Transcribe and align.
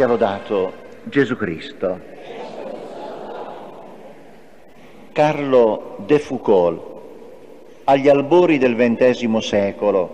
Sia 0.00 0.08
lodato 0.08 0.72
Gesù 1.02 1.36
Cristo. 1.36 2.00
Carlo 5.12 5.96
de 6.06 6.18
Foucault, 6.18 6.82
agli 7.84 8.08
albori 8.08 8.56
del 8.56 8.76
XX 8.76 9.36
secolo, 9.36 10.08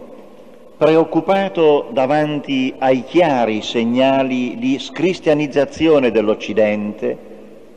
preoccupato 0.76 1.86
davanti 1.92 2.74
ai 2.78 3.04
chiari 3.04 3.62
segnali 3.62 4.58
di 4.58 4.76
scristianizzazione 4.80 6.10
dell'Occidente, 6.10 7.16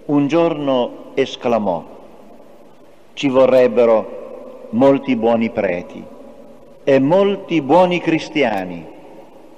un 0.05 0.25
giorno 0.25 1.11
esclamò, 1.13 1.85
ci 3.13 3.27
vorrebbero 3.29 4.67
molti 4.71 5.15
buoni 5.15 5.51
preti 5.51 6.03
e 6.83 6.99
molti 6.99 7.61
buoni 7.61 7.99
cristiani, 7.99 8.83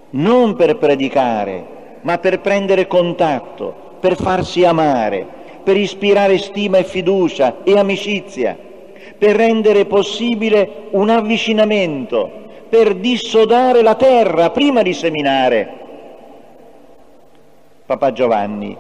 non 0.10 0.54
per 0.58 0.76
predicare, 0.76 1.80
ma 2.02 2.18
per 2.18 2.40
prendere 2.40 2.88
contatto, 2.88 3.74
per 4.00 4.16
farsi 4.16 4.64
amare, 4.66 5.26
per 5.64 5.78
ispirare 5.78 6.38
stima 6.38 6.78
e 6.78 6.84
fiducia 6.84 7.58
e 7.64 7.78
amicizia, 7.78 8.58
per 9.18 9.36
rendere 9.36 9.86
possibile 9.86 10.88
un 10.92 11.10
avvicinamento, 11.10 12.30
per 12.70 12.96
dissodare 12.96 13.82
la 13.82 13.96
terra 13.96 14.50
prima 14.50 14.82
di 14.82 14.94
seminare. 14.94 15.80
Papa 17.86 18.12
Giovanni 18.12 18.76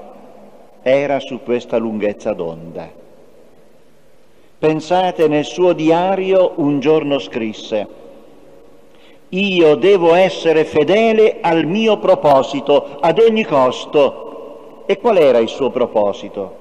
era 0.81 1.19
su 1.19 1.41
questa 1.43 1.77
lunghezza 1.77 2.33
d'onda. 2.33 2.89
Pensate 4.57 5.27
nel 5.27 5.45
suo 5.45 5.73
diario 5.73 6.53
un 6.55 6.79
giorno 6.79 7.19
scrisse 7.19 8.00
io 9.33 9.75
devo 9.75 10.13
essere 10.13 10.65
fedele 10.65 11.37
al 11.39 11.65
mio 11.65 11.97
proposito 11.99 12.97
ad 12.99 13.19
ogni 13.19 13.45
costo. 13.45 14.83
E 14.85 14.97
qual 14.97 15.17
era 15.17 15.37
il 15.37 15.47
suo 15.47 15.69
proposito? 15.69 16.59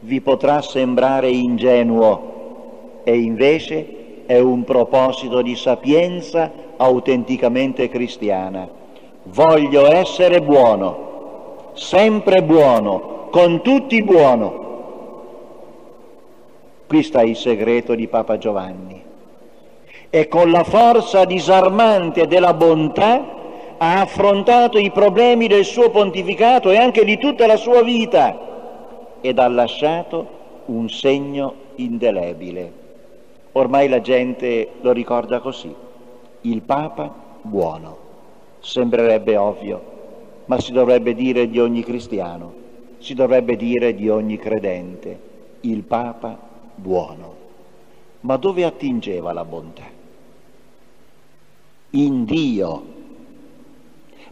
Vi 0.00 0.20
potrà 0.20 0.62
sembrare 0.62 1.28
ingenuo 1.28 3.02
e 3.04 3.18
invece 3.18 4.22
è 4.24 4.38
un 4.38 4.64
proposito 4.64 5.42
di 5.42 5.56
sapienza 5.56 6.50
autenticamente 6.76 7.88
cristiana. 7.88 8.66
Voglio 9.24 9.92
essere 9.92 10.40
buono, 10.40 11.72
sempre 11.74 12.42
buono, 12.42 13.28
con 13.30 13.60
tutti 13.60 14.02
buono. 14.02 14.66
Qui 16.86 17.02
sta 17.02 17.22
il 17.22 17.36
segreto 17.36 17.94
di 17.94 18.06
Papa 18.06 18.38
Giovanni 18.38 18.98
e 20.10 20.28
con 20.28 20.50
la 20.50 20.64
forza 20.64 21.24
disarmante 21.24 22.26
della 22.26 22.54
bontà 22.54 23.36
ha 23.76 24.00
affrontato 24.00 24.78
i 24.78 24.90
problemi 24.90 25.46
del 25.46 25.64
suo 25.64 25.90
pontificato 25.90 26.70
e 26.70 26.76
anche 26.76 27.04
di 27.04 27.18
tutta 27.18 27.46
la 27.46 27.56
sua 27.56 27.82
vita 27.82 29.16
ed 29.20 29.38
ha 29.38 29.48
lasciato 29.48 30.36
un 30.66 30.88
segno 30.88 31.54
indelebile. 31.76 32.72
Ormai 33.52 33.88
la 33.88 34.00
gente 34.00 34.68
lo 34.80 34.92
ricorda 34.92 35.40
così, 35.40 35.74
il 36.42 36.62
Papa 36.62 37.12
buono. 37.42 38.06
Sembrerebbe 38.60 39.36
ovvio, 39.36 39.82
ma 40.46 40.58
si 40.60 40.72
dovrebbe 40.72 41.14
dire 41.14 41.48
di 41.48 41.60
ogni 41.60 41.82
cristiano, 41.82 42.52
si 42.98 43.14
dovrebbe 43.14 43.56
dire 43.56 43.94
di 43.94 44.08
ogni 44.08 44.36
credente, 44.36 45.20
il 45.60 45.82
Papa 45.82 46.36
buono. 46.74 47.34
Ma 48.20 48.36
dove 48.36 48.64
attingeva 48.64 49.32
la 49.32 49.44
bontà? 49.44 49.97
In 51.90 52.24
Dio. 52.24 52.96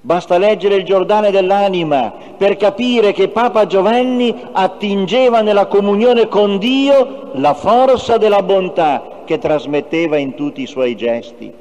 Basta 0.00 0.38
leggere 0.38 0.76
il 0.76 0.84
Giordane 0.84 1.30
dell'anima 1.30 2.12
per 2.36 2.56
capire 2.56 3.12
che 3.12 3.28
Papa 3.28 3.66
Giovanni 3.66 4.32
attingeva 4.52 5.40
nella 5.40 5.66
comunione 5.66 6.28
con 6.28 6.58
Dio 6.58 7.30
la 7.34 7.54
forza 7.54 8.16
della 8.16 8.42
bontà 8.42 9.22
che 9.24 9.38
trasmetteva 9.38 10.16
in 10.16 10.34
tutti 10.34 10.62
i 10.62 10.66
suoi 10.66 10.95
gesti. 10.95 11.52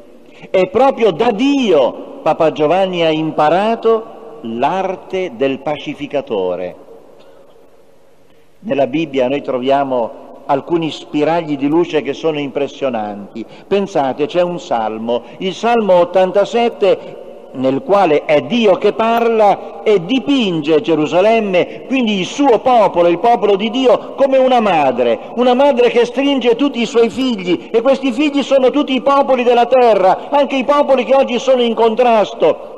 E 0.51 0.69
proprio 0.69 1.11
da 1.11 1.31
Dio 1.31 2.19
Papa 2.21 2.51
Giovanni 2.51 3.03
ha 3.03 3.09
imparato 3.09 4.39
l'arte 4.41 5.31
del 5.35 5.59
pacificatore. 5.59 6.75
Nella 8.59 8.87
Bibbia 8.87 9.27
noi 9.27 9.41
troviamo 9.41 10.24
alcuni 10.45 10.91
spiragli 10.91 11.57
di 11.57 11.67
luce 11.67 12.01
che 12.01 12.13
sono 12.13 12.39
impressionanti. 12.39 13.45
Pensate, 13.67 14.25
c'è 14.25 14.41
un 14.41 14.59
salmo, 14.59 15.23
il 15.37 15.53
salmo 15.53 15.95
87 15.99 17.23
nel 17.55 17.81
quale 17.83 18.25
è 18.25 18.41
Dio 18.41 18.75
che 18.77 18.93
parla 18.93 19.81
e 19.83 20.03
dipinge 20.03 20.81
Gerusalemme, 20.81 21.83
quindi 21.87 22.19
il 22.19 22.25
suo 22.25 22.59
popolo, 22.59 23.07
il 23.07 23.19
popolo 23.19 23.55
di 23.55 23.69
Dio, 23.69 24.13
come 24.15 24.37
una 24.37 24.59
madre, 24.59 25.19
una 25.35 25.53
madre 25.53 25.89
che 25.89 26.05
stringe 26.05 26.55
tutti 26.55 26.81
i 26.81 26.85
suoi 26.85 27.09
figli 27.09 27.69
e 27.71 27.81
questi 27.81 28.11
figli 28.11 28.43
sono 28.43 28.69
tutti 28.69 28.93
i 28.93 29.01
popoli 29.01 29.43
della 29.43 29.65
terra, 29.65 30.29
anche 30.29 30.55
i 30.55 30.63
popoli 30.63 31.05
che 31.05 31.15
oggi 31.15 31.39
sono 31.39 31.61
in 31.61 31.73
contrasto. 31.73 32.73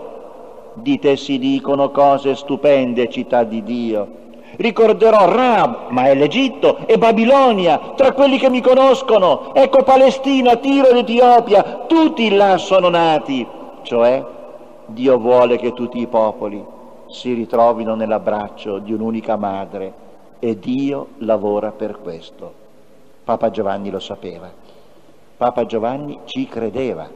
Di 0.75 0.99
te 0.99 1.17
si 1.17 1.39
dicono 1.39 1.89
cose 1.89 2.35
stupende, 2.35 3.09
città 3.09 3.43
di 3.43 3.63
Dio 3.63 4.25
Ricorderò 4.55 5.29
Rab, 5.29 5.89
ma 5.89 6.05
è 6.05 6.15
l'Egitto, 6.15 6.87
e 6.87 6.97
Babilonia, 6.97 7.93
tra 7.95 8.13
quelli 8.13 8.37
che 8.37 8.49
mi 8.49 8.61
conoscono. 8.61 9.53
Ecco 9.53 9.83
Palestina, 9.83 10.55
Tiro 10.55 10.87
ed 10.87 10.97
Etiopia, 10.97 11.85
tutti 11.87 12.33
là 12.33 12.57
sono 12.57 12.89
nati. 12.89 13.45
Cioè, 13.83 14.25
Dio 14.87 15.17
vuole 15.19 15.57
che 15.57 15.73
tutti 15.73 15.99
i 15.99 16.07
popoli 16.07 16.63
si 17.07 17.33
ritrovino 17.33 17.95
nell'abbraccio 17.95 18.79
di 18.79 18.93
un'unica 18.93 19.35
madre 19.35 19.93
e 20.39 20.57
Dio 20.57 21.07
lavora 21.19 21.71
per 21.71 21.99
questo. 22.01 22.65
Papa 23.23 23.49
Giovanni 23.49 23.89
lo 23.89 23.99
sapeva. 23.99 24.49
Papa 25.37 25.65
Giovanni 25.65 26.19
ci 26.25 26.47
credeva. 26.47 27.07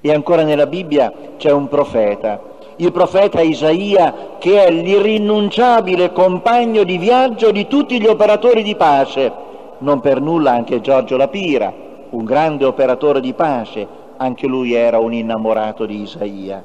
E 0.00 0.12
ancora 0.12 0.42
nella 0.42 0.66
Bibbia 0.66 1.12
c'è 1.36 1.50
un 1.52 1.68
profeta 1.68 2.40
il 2.76 2.92
profeta 2.92 3.40
Isaia 3.40 4.36
che 4.38 4.64
è 4.64 4.70
l'irrinunciabile 4.70 6.12
compagno 6.12 6.84
di 6.84 6.98
viaggio 6.98 7.50
di 7.50 7.66
tutti 7.66 8.00
gli 8.00 8.06
operatori 8.06 8.62
di 8.62 8.74
pace, 8.74 9.32
non 9.78 10.00
per 10.00 10.20
nulla 10.20 10.52
anche 10.52 10.80
Giorgio 10.80 11.16
Lapira, 11.16 11.72
un 12.10 12.24
grande 12.24 12.64
operatore 12.64 13.20
di 13.20 13.32
pace, 13.32 13.86
anche 14.16 14.46
lui 14.46 14.72
era 14.72 14.98
un 14.98 15.12
innamorato 15.12 15.86
di 15.86 16.02
Isaia. 16.02 16.62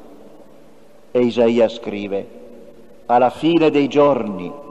E 1.12 1.20
Isaia 1.20 1.68
scrive, 1.68 2.28
alla 3.06 3.30
fine 3.30 3.70
dei 3.70 3.88
giorni 3.88 4.66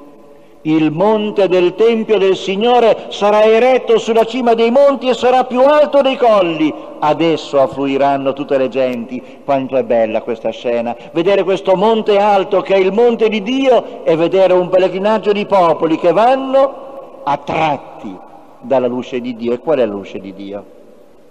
il 0.68 0.90
monte 0.90 1.46
del 1.48 1.76
Tempio 1.76 2.18
del 2.18 2.34
Signore 2.34 3.06
sarà 3.10 3.44
eretto 3.44 3.98
sulla 3.98 4.24
cima 4.24 4.54
dei 4.54 4.72
monti 4.72 5.08
e 5.08 5.14
sarà 5.14 5.44
più 5.44 5.60
alto 5.60 6.02
dei 6.02 6.16
colli. 6.16 6.72
Adesso 6.98 7.60
affluiranno 7.60 8.32
tutte 8.32 8.58
le 8.58 8.68
genti. 8.68 9.22
Quanto 9.44 9.76
è 9.76 9.84
bella 9.84 10.22
questa 10.22 10.50
scena. 10.50 10.96
Vedere 11.12 11.44
questo 11.44 11.76
monte 11.76 12.18
alto 12.18 12.62
che 12.62 12.74
è 12.74 12.78
il 12.78 12.92
monte 12.92 13.28
di 13.28 13.42
Dio 13.42 14.04
e 14.04 14.16
vedere 14.16 14.54
un 14.54 14.68
pellegrinaggio 14.68 15.30
di 15.30 15.46
popoli 15.46 15.98
che 15.98 16.12
vanno 16.12 17.20
attratti 17.22 18.16
dalla 18.60 18.88
luce 18.88 19.20
di 19.20 19.36
Dio. 19.36 19.52
E 19.52 19.60
qual 19.60 19.78
è 19.78 19.86
la 19.86 19.92
luce 19.92 20.18
di 20.18 20.34
Dio? 20.34 20.64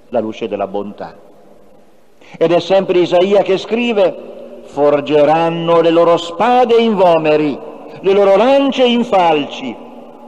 La 0.09 0.22
luce 0.22 0.47
della 0.47 0.68
bontà. 0.68 1.13
Ed 2.38 2.51
è 2.53 2.59
sempre 2.62 3.00
Isaia 3.00 3.41
che 3.41 3.57
scrive, 3.57 4.62
forgeranno 4.63 5.81
le 5.81 5.90
loro 5.90 6.16
spade 6.16 6.75
in 6.75 6.95
vomeri 6.95 7.74
le 8.05 8.13
loro 8.13 8.35
lance 8.35 8.85
in 8.85 9.03
falci. 9.03 9.75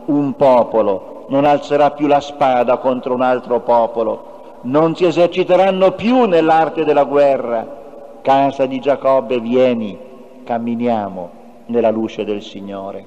Un 0.06 0.36
popolo 0.36 1.26
non 1.30 1.46
alzerà 1.46 1.92
più 1.92 2.08
la 2.08 2.20
spada 2.20 2.78
contro 2.78 3.14
un 3.14 3.22
altro 3.22 3.60
popolo, 3.60 4.56
non 4.62 4.96
si 4.96 5.06
eserciteranno 5.06 5.92
più 5.92 6.24
nell'arte 6.26 6.84
della 6.84 7.04
guerra. 7.04 7.76
Casa 8.24 8.66
di 8.66 8.80
Giacobbe, 8.80 9.40
vieni, 9.40 9.96
camminiamo 10.44 11.30
nella 11.68 11.92
luce 11.92 12.26
del 12.26 12.42
Signore. 12.42 13.06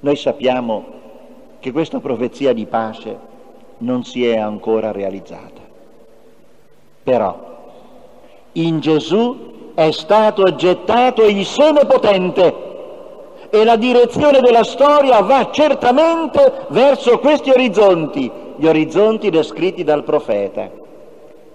Noi 0.00 0.16
sappiamo 0.16 0.84
che 1.58 1.72
questa 1.72 2.00
profezia 2.00 2.52
di 2.52 2.66
pace 2.66 3.18
non 3.78 4.04
si 4.04 4.26
è 4.26 4.36
ancora 4.36 4.92
realizzata. 4.92 5.62
Però 7.02 7.46
in 8.52 8.80
Gesù 8.80 9.72
è 9.74 9.90
stato 9.90 10.54
gettato 10.54 11.24
il 11.24 11.46
seme 11.46 11.86
potente 11.86 12.67
e 13.50 13.64
la 13.64 13.76
direzione 13.76 14.40
della 14.40 14.64
storia 14.64 15.20
va 15.20 15.50
certamente 15.50 16.66
verso 16.68 17.18
questi 17.18 17.50
orizzonti, 17.50 18.30
gli 18.56 18.66
orizzonti 18.66 19.30
descritti 19.30 19.84
dal 19.84 20.04
profeta. 20.04 20.70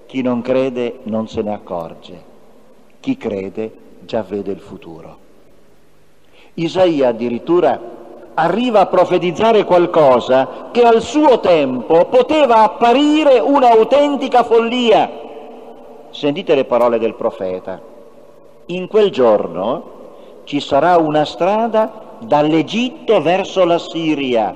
Chi 0.06 0.22
non 0.22 0.42
crede 0.42 1.00
non 1.04 1.28
se 1.28 1.42
ne 1.42 1.54
accorge, 1.54 2.22
chi 3.00 3.18
crede 3.18 3.72
già 4.02 4.24
vede 4.28 4.52
il 4.52 4.60
futuro. 4.60 5.18
Isaia 6.56 7.10
addirittura 7.10 7.80
arriva 8.36 8.82
a 8.82 8.86
profetizzare 8.88 9.64
qualcosa 9.64 10.70
che 10.72 10.84
al 10.84 11.02
suo 11.02 11.40
tempo 11.40 12.06
poteva 12.06 12.64
apparire 12.64 13.40
un'autentica 13.40 14.44
follia. 14.44 15.22
Sentite 16.10 16.56
le 16.56 16.66
parole 16.66 17.00
del 17.00 17.16
profeta. 17.16 17.82
In 18.68 18.88
quel 18.88 19.12
giorno 19.12 20.02
ci 20.44 20.60
sarà 20.60 20.98
una 20.98 21.26
strada 21.26 22.18
dall'Egitto 22.20 23.22
verso 23.22 23.66
la 23.66 23.80
Siria. 23.80 24.56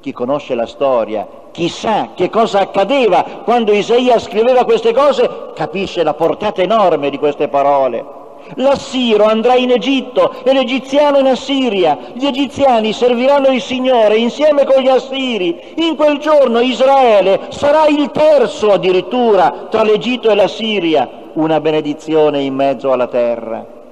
Chi 0.00 0.12
conosce 0.12 0.54
la 0.54 0.66
storia, 0.66 1.26
chi 1.50 1.68
sa 1.68 2.10
che 2.14 2.28
cosa 2.30 2.60
accadeva 2.60 3.22
quando 3.44 3.72
Isaia 3.72 4.18
scriveva 4.18 4.64
queste 4.64 4.92
cose, 4.92 5.52
capisce 5.54 6.02
la 6.02 6.14
portata 6.14 6.60
enorme 6.62 7.10
di 7.10 7.18
queste 7.18 7.48
parole. 7.48 8.22
L'assiro 8.56 9.24
andrà 9.24 9.54
in 9.54 9.70
Egitto 9.70 10.34
e 10.42 10.52
l'egiziano 10.52 11.18
in 11.18 11.28
Assiria. 11.28 11.96
Gli 12.12 12.26
egiziani 12.26 12.92
serviranno 12.92 13.48
il 13.48 13.62
Signore 13.62 14.16
insieme 14.16 14.66
con 14.66 14.82
gli 14.82 14.88
assiri. 14.88 15.74
In 15.76 15.96
quel 15.96 16.18
giorno 16.18 16.60
Israele 16.60 17.46
sarà 17.48 17.86
il 17.86 18.10
terzo 18.10 18.70
addirittura 18.70 19.68
tra 19.70 19.82
l'Egitto 19.82 20.28
e 20.28 20.34
la 20.34 20.48
Siria. 20.48 21.08
Una 21.34 21.60
benedizione 21.60 22.42
in 22.42 22.54
mezzo 22.54 22.92
alla 22.92 23.06
terra. 23.06 23.82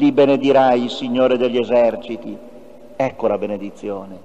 Li 0.00 0.12
benedirai 0.12 0.88
Signore 0.88 1.36
degli 1.36 1.58
eserciti. 1.58 2.34
Ecco 2.96 3.26
la 3.26 3.36
benedizione. 3.36 4.18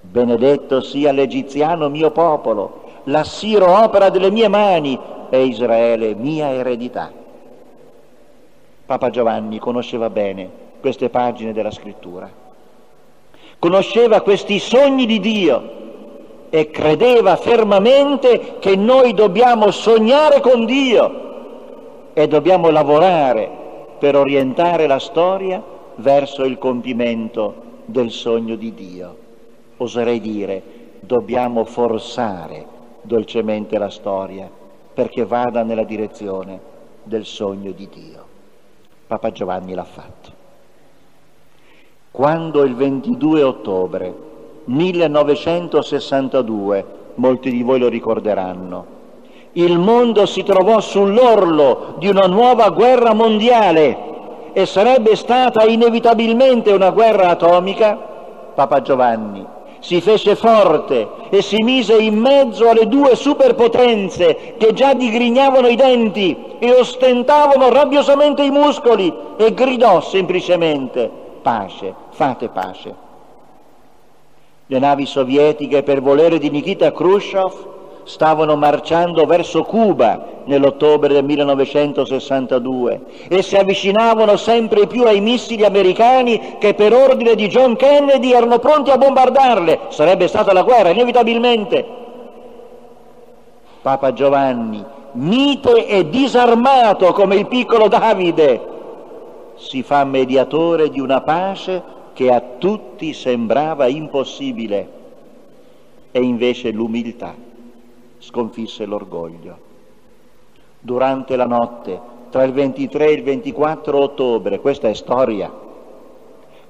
Benedetto 0.00 0.80
sia 0.80 1.10
l'egiziano 1.10 1.88
mio 1.88 2.12
popolo, 2.12 2.84
l'assiro 3.04 3.82
opera 3.82 4.10
delle 4.10 4.30
mie 4.30 4.46
mani 4.46 4.96
e 5.28 5.44
Israele 5.44 6.14
mia 6.14 6.52
eredità. 6.52 7.10
Papa 8.86 9.10
Giovanni 9.10 9.58
conosceva 9.58 10.08
bene 10.08 10.48
queste 10.78 11.08
pagine 11.08 11.52
della 11.52 11.72
scrittura, 11.72 12.30
conosceva 13.58 14.20
questi 14.20 14.60
sogni 14.60 15.04
di 15.04 15.18
Dio 15.18 15.70
e 16.48 16.70
credeva 16.70 17.34
fermamente 17.34 18.58
che 18.60 18.76
noi 18.76 19.14
dobbiamo 19.14 19.72
sognare 19.72 20.40
con 20.40 20.64
Dio 20.64 22.12
e 22.12 22.28
dobbiamo 22.28 22.70
lavorare 22.70 23.66
per 23.98 24.16
orientare 24.16 24.86
la 24.86 24.98
storia 24.98 25.62
verso 25.96 26.44
il 26.44 26.58
compimento 26.58 27.66
del 27.84 28.10
sogno 28.10 28.56
di 28.56 28.74
Dio. 28.74 29.16
Oserei 29.78 30.20
dire, 30.20 30.62
dobbiamo 31.00 31.64
forzare 31.64 32.66
dolcemente 33.02 33.78
la 33.78 33.90
storia 33.90 34.50
perché 34.92 35.24
vada 35.24 35.62
nella 35.62 35.84
direzione 35.84 36.60
del 37.02 37.24
sogno 37.24 37.70
di 37.72 37.88
Dio. 37.88 38.26
Papa 39.06 39.32
Giovanni 39.32 39.72
l'ha 39.74 39.84
fatto. 39.84 40.36
Quando 42.10 42.64
il 42.64 42.74
22 42.74 43.42
ottobre 43.42 44.14
1962, 44.64 46.84
molti 47.14 47.50
di 47.50 47.62
voi 47.62 47.78
lo 47.78 47.88
ricorderanno, 47.88 48.96
il 49.52 49.78
mondo 49.78 50.26
si 50.26 50.42
trovò 50.42 50.80
sull'orlo 50.80 51.94
di 51.98 52.08
una 52.08 52.26
nuova 52.26 52.70
guerra 52.70 53.14
mondiale 53.14 54.06
e 54.52 54.66
sarebbe 54.66 55.16
stata 55.16 55.64
inevitabilmente 55.64 56.72
una 56.72 56.90
guerra 56.90 57.28
atomica, 57.28 57.96
Papa 58.54 58.82
Giovanni 58.82 59.56
si 59.80 60.00
fece 60.00 60.34
forte 60.34 61.08
e 61.30 61.42
si 61.42 61.62
mise 61.62 61.96
in 61.96 62.18
mezzo 62.18 62.68
alle 62.68 62.88
due 62.88 63.14
superpotenze 63.14 64.54
che 64.58 64.72
già 64.72 64.94
digrignavano 64.94 65.68
i 65.68 65.76
denti 65.76 66.36
e 66.58 66.72
ostentavano 66.72 67.70
rabbiosamente 67.70 68.42
i 68.42 68.50
muscoli 68.50 69.14
e 69.36 69.54
gridò 69.54 70.00
semplicemente 70.00 71.10
pace, 71.42 71.94
fate 72.10 72.48
pace. 72.48 73.06
Le 74.66 74.78
navi 74.78 75.06
sovietiche 75.06 75.82
per 75.82 76.02
volere 76.02 76.38
di 76.38 76.50
Nikita 76.50 76.92
Khrushchev 76.92 77.76
stavano 78.08 78.56
marciando 78.56 79.26
verso 79.26 79.64
Cuba 79.64 80.40
nell'ottobre 80.44 81.12
del 81.12 81.24
1962 81.24 83.00
e 83.28 83.42
si 83.42 83.54
avvicinavano 83.54 84.38
sempre 84.38 84.86
più 84.86 85.04
ai 85.04 85.20
missili 85.20 85.62
americani 85.62 86.56
che 86.58 86.72
per 86.72 86.94
ordine 86.94 87.34
di 87.34 87.48
John 87.48 87.76
Kennedy 87.76 88.32
erano 88.32 88.60
pronti 88.60 88.88
a 88.90 88.96
bombardarle. 88.96 89.80
Sarebbe 89.88 90.26
stata 90.26 90.54
la 90.54 90.62
guerra, 90.62 90.88
inevitabilmente. 90.88 91.86
Papa 93.82 94.14
Giovanni, 94.14 94.82
mite 95.12 95.86
e 95.86 96.08
disarmato 96.08 97.12
come 97.12 97.36
il 97.36 97.46
piccolo 97.46 97.88
Davide, 97.88 98.76
si 99.56 99.82
fa 99.82 100.04
mediatore 100.04 100.88
di 100.88 100.98
una 100.98 101.20
pace 101.20 101.82
che 102.14 102.32
a 102.32 102.42
tutti 102.56 103.12
sembrava 103.12 103.86
impossibile 103.86 104.96
e 106.10 106.22
invece 106.22 106.70
l'umiltà 106.70 107.47
sconfisse 108.28 108.84
l'orgoglio. 108.84 109.56
Durante 110.80 111.34
la 111.34 111.46
notte, 111.46 111.98
tra 112.30 112.42
il 112.42 112.52
23 112.52 113.06
e 113.06 113.12
il 113.12 113.22
24 113.22 113.98
ottobre, 113.98 114.60
questa 114.60 114.88
è 114.88 114.94
storia, 114.94 115.50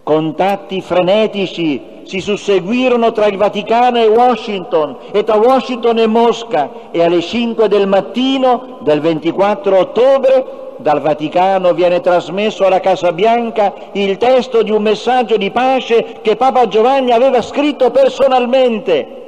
contatti 0.05 0.81
frenetici 0.81 1.97
si 2.05 2.21
susseguirono 2.21 3.11
tra 3.11 3.27
il 3.27 3.37
Vaticano 3.37 3.99
e 3.99 4.07
Washington 4.07 4.97
e 5.11 5.25
tra 5.25 5.37
Washington 5.37 5.99
e 5.99 6.07
Mosca 6.07 6.71
e 6.93 7.03
alle 7.03 7.21
5 7.21 7.69
del 7.69 7.89
mattino 7.89 8.79
del 8.83 9.01
24 9.01 9.79
ottobre 9.79 10.67
dal 10.79 11.01
Vaticano 11.01 11.75
viene 11.75 12.01
trasmesso 12.01 12.65
alla 12.65 12.81
Casa 12.81 13.13
Bianca 13.13 13.75
il 13.93 14.17
testo 14.17 14.63
di 14.63 14.71
un 14.71 14.81
messaggio 14.81 15.37
di 15.37 15.51
pace 15.51 16.21
che 16.23 16.37
Papa 16.37 16.69
Giovanni 16.69 17.11
aveva 17.11 17.43
scritto 17.43 17.91
personalmente 17.91 19.19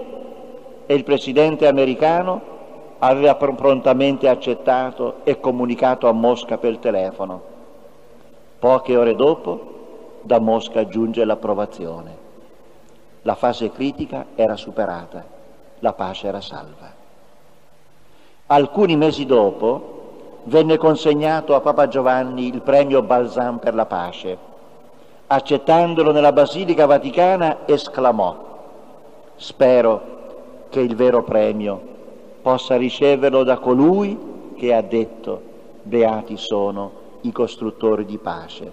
e 0.91 0.95
il 0.95 1.05
presidente 1.05 1.69
americano 1.69 2.43
aveva 2.99 3.37
prontamente 3.37 4.29
accettato 4.29 5.19
e 5.23 5.39
comunicato 5.39 6.09
a 6.09 6.13
Mosca 6.13 6.59
per 6.59 6.79
telefono. 6.79 7.41
Poche 8.59 8.97
ore 8.97 9.15
dopo 9.15 10.19
da 10.23 10.41
Mosca 10.41 10.89
giunge 10.89 11.25
l'approvazione. 11.25 12.17
La 13.23 13.37
fase 13.37 13.71
critica 13.71 14.27
era 14.35 14.57
superata, 14.57 15.25
la 15.79 15.93
pace 15.93 16.27
era 16.27 16.41
salva. 16.41 16.93
Alcuni 18.47 18.97
mesi 18.97 19.27
dopo 19.27 20.41
venne 20.43 20.77
consegnato 20.77 21.55
a 21.55 21.61
Papa 21.61 21.87
Giovanni 21.87 22.49
il 22.49 22.63
premio 22.63 23.01
Balzan 23.03 23.61
per 23.61 23.77
la 23.77 23.87
pace. 23.87 24.37
Accettandolo 25.29 26.11
nella 26.11 26.33
Basilica 26.33 26.87
Vaticana 26.87 27.59
esclamò, 27.65 28.35
spero 29.37 30.19
che 30.71 30.81
il 30.81 30.97
vero 30.97 31.23
premio 31.23 31.81
possa 32.41 32.77
riceverlo 32.77 33.43
da 33.43 33.59
colui 33.59 34.19
che 34.57 34.73
ha 34.73 34.81
detto 34.81 35.43
beati 35.83 36.37
sono 36.37 36.93
i 37.23 37.33
costruttori 37.33 38.07
di 38.07 38.19
pace 38.19 38.73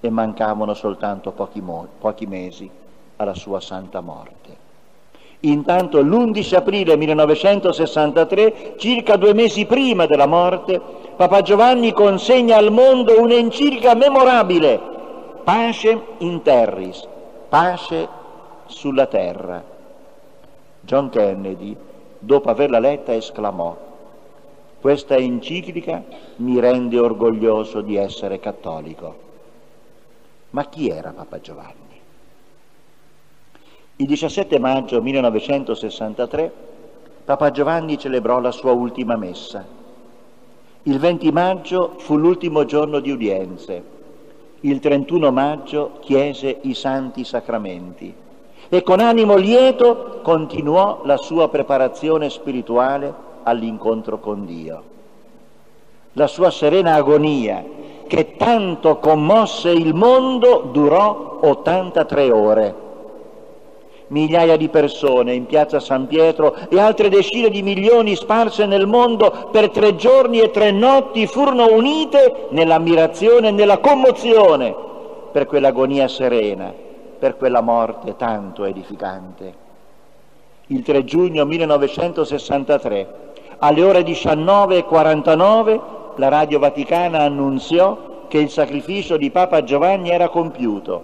e 0.00 0.10
mancavano 0.10 0.74
soltanto 0.74 1.32
pochi, 1.32 1.60
mo- 1.60 1.86
pochi 1.98 2.26
mesi 2.26 2.70
alla 3.16 3.34
sua 3.34 3.60
santa 3.60 4.00
morte. 4.00 4.62
Intanto 5.40 6.00
l'11 6.00 6.54
aprile 6.54 6.96
1963, 6.96 8.74
circa 8.76 9.16
due 9.16 9.34
mesi 9.34 9.66
prima 9.66 10.06
della 10.06 10.26
morte, 10.26 10.80
Papa 11.16 11.42
Giovanni 11.42 11.92
consegna 11.92 12.56
al 12.56 12.72
mondo 12.72 13.20
un'enciclica 13.20 13.94
memorabile, 13.94 14.92
Pace 15.44 16.00
in 16.18 16.40
terris, 16.40 17.06
pace 17.50 18.08
sulla 18.64 19.04
terra, 19.04 19.62
John 20.84 21.08
Kennedy, 21.08 21.74
dopo 22.18 22.50
averla 22.50 22.78
letta, 22.78 23.14
esclamò, 23.14 23.74
questa 24.80 25.16
enciclica 25.16 26.04
mi 26.36 26.60
rende 26.60 26.98
orgoglioso 26.98 27.80
di 27.80 27.96
essere 27.96 28.38
cattolico. 28.38 29.22
Ma 30.50 30.66
chi 30.66 30.90
era 30.90 31.12
Papa 31.12 31.40
Giovanni? 31.40 32.00
Il 33.96 34.06
17 34.06 34.58
maggio 34.58 35.00
1963 35.00 36.52
Papa 37.24 37.50
Giovanni 37.50 37.96
celebrò 37.96 38.38
la 38.40 38.50
sua 38.50 38.72
ultima 38.72 39.16
messa. 39.16 39.64
Il 40.82 40.98
20 40.98 41.32
maggio 41.32 41.94
fu 41.96 42.16
l'ultimo 42.18 42.66
giorno 42.66 43.00
di 43.00 43.10
udienze. 43.10 43.82
Il 44.60 44.80
31 44.80 45.32
maggio 45.32 45.92
chiese 46.00 46.58
i 46.60 46.74
santi 46.74 47.24
sacramenti 47.24 48.22
e 48.68 48.82
con 48.82 49.00
animo 49.00 49.36
lieto 49.36 50.20
continuò 50.22 51.00
la 51.04 51.16
sua 51.16 51.48
preparazione 51.48 52.30
spirituale 52.30 53.12
all'incontro 53.42 54.18
con 54.18 54.44
Dio. 54.44 54.82
La 56.12 56.26
sua 56.26 56.50
serena 56.50 56.94
agonia, 56.94 57.64
che 58.06 58.36
tanto 58.36 58.98
commosse 58.98 59.70
il 59.70 59.94
mondo, 59.94 60.68
durò 60.72 61.38
83 61.42 62.30
ore. 62.30 62.74
Migliaia 64.08 64.56
di 64.56 64.68
persone 64.68 65.34
in 65.34 65.46
piazza 65.46 65.80
San 65.80 66.06
Pietro 66.06 66.54
e 66.68 66.78
altre 66.78 67.08
decine 67.08 67.48
di 67.48 67.62
milioni 67.62 68.14
sparse 68.14 68.66
nel 68.66 68.86
mondo 68.86 69.48
per 69.50 69.70
tre 69.70 69.96
giorni 69.96 70.40
e 70.40 70.50
tre 70.50 70.70
notti 70.70 71.26
furono 71.26 71.72
unite 71.72 72.46
nell'ammirazione 72.50 73.48
e 73.48 73.50
nella 73.50 73.78
commozione 73.78 74.74
per 75.32 75.46
quell'agonia 75.46 76.06
serena 76.06 76.83
per 77.24 77.38
quella 77.38 77.62
morte 77.62 78.16
tanto 78.16 78.64
edificante. 78.66 79.54
Il 80.66 80.82
3 80.82 81.04
giugno 81.04 81.46
1963, 81.46 83.32
alle 83.60 83.82
ore 83.82 84.02
19.49, 84.02 85.80
la 86.16 86.28
Radio 86.28 86.58
Vaticana 86.58 87.20
annunziò 87.20 88.26
che 88.28 88.36
il 88.36 88.50
sacrificio 88.50 89.16
di 89.16 89.30
Papa 89.30 89.64
Giovanni 89.64 90.10
era 90.10 90.28
compiuto, 90.28 91.02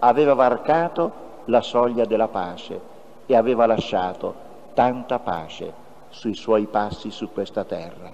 aveva 0.00 0.34
varcato 0.34 1.12
la 1.46 1.62
soglia 1.62 2.04
della 2.04 2.28
pace 2.28 2.78
e 3.24 3.34
aveva 3.34 3.64
lasciato 3.64 4.34
tanta 4.74 5.18
pace 5.18 5.72
sui 6.10 6.34
suoi 6.34 6.66
passi 6.66 7.10
su 7.10 7.32
questa 7.32 7.64
terra. 7.64 8.13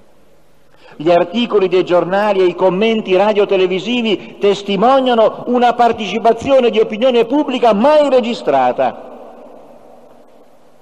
Gli 0.96 1.10
articoli 1.10 1.68
dei 1.68 1.84
giornali 1.84 2.40
e 2.40 2.44
i 2.44 2.54
commenti 2.54 3.16
radio-televisivi 3.16 4.36
testimoniano 4.38 5.44
una 5.46 5.74
partecipazione 5.74 6.70
di 6.70 6.78
opinione 6.78 7.24
pubblica 7.24 7.72
mai 7.72 8.08
registrata. 8.08 9.08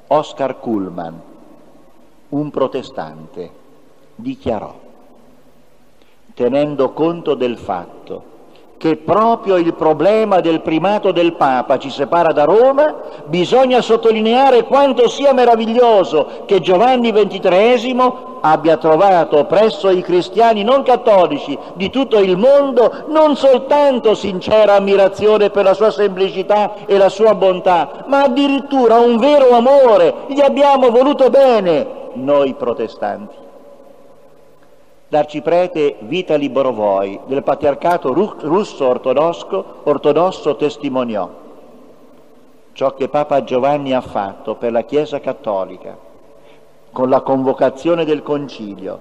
Oscar 0.09 0.59
Kuhlman, 0.59 1.21
un 2.31 2.51
protestante, 2.51 3.51
dichiarò 4.15 4.87
tenendo 6.39 6.93
conto 6.93 7.35
del 7.35 7.59
fatto 7.59 8.28
che 8.79 8.97
proprio 8.97 9.57
il 9.57 9.75
problema 9.75 10.41
del 10.41 10.61
primato 10.61 11.11
del 11.11 11.35
Papa 11.35 11.79
ci 11.79 11.91
separa 11.91 12.33
da 12.33 12.45
Roma, 12.45 12.95
bisogna 13.27 13.81
sottolineare 13.81 14.63
quanto 14.63 15.09
sia 15.09 15.33
meraviglioso 15.33 16.45
che 16.47 16.61
Giovanni 16.61 17.13
XXIII 17.13 18.13
abbia 18.41 18.77
trovato 18.77 19.45
presso 19.47 19.91
i 19.91 20.01
cristiani 20.01 20.63
non 20.63 20.85
cattolici 20.85 21.59
di 21.75 21.91
tutto 21.91 22.21
il 22.21 22.37
mondo 22.37 23.05
non 23.09 23.35
soltanto 23.35 24.15
sincera 24.15 24.77
ammirazione 24.77 25.51
per 25.51 25.65
la 25.65 25.75
sua 25.75 25.91
semplicità 25.91 26.87
e 26.87 26.97
la 26.97 27.09
sua 27.09 27.35
bontà, 27.35 28.05
ma 28.07 28.23
addirittura 28.23 28.99
un 28.99 29.19
vero 29.19 29.51
amore. 29.51 30.15
Gli 30.29 30.41
abbiamo 30.41 30.91
voluto 30.91 31.31
bene 31.31 31.87
noi 32.15 32.55
protestanti. 32.55 33.48
L'arciprete 35.09 35.97
Vitali 36.01 36.51
Borovoi 36.51 37.19
del 37.27 37.43
patriarcato 37.43 38.13
russo 38.13 38.87
ortodosso, 38.87 39.81
ortodosso 39.85 40.57
testimoniò 40.57 41.47
ciò 42.79 42.95
che 42.95 43.09
Papa 43.09 43.43
Giovanni 43.43 43.93
ha 43.93 44.01
fatto 44.01 44.55
per 44.55 44.71
la 44.71 44.83
Chiesa 44.83 45.19
cattolica 45.19 45.99
con 46.93 47.09
la 47.09 47.23
convocazione 47.23 48.05
del 48.05 48.23
concilio, 48.23 49.01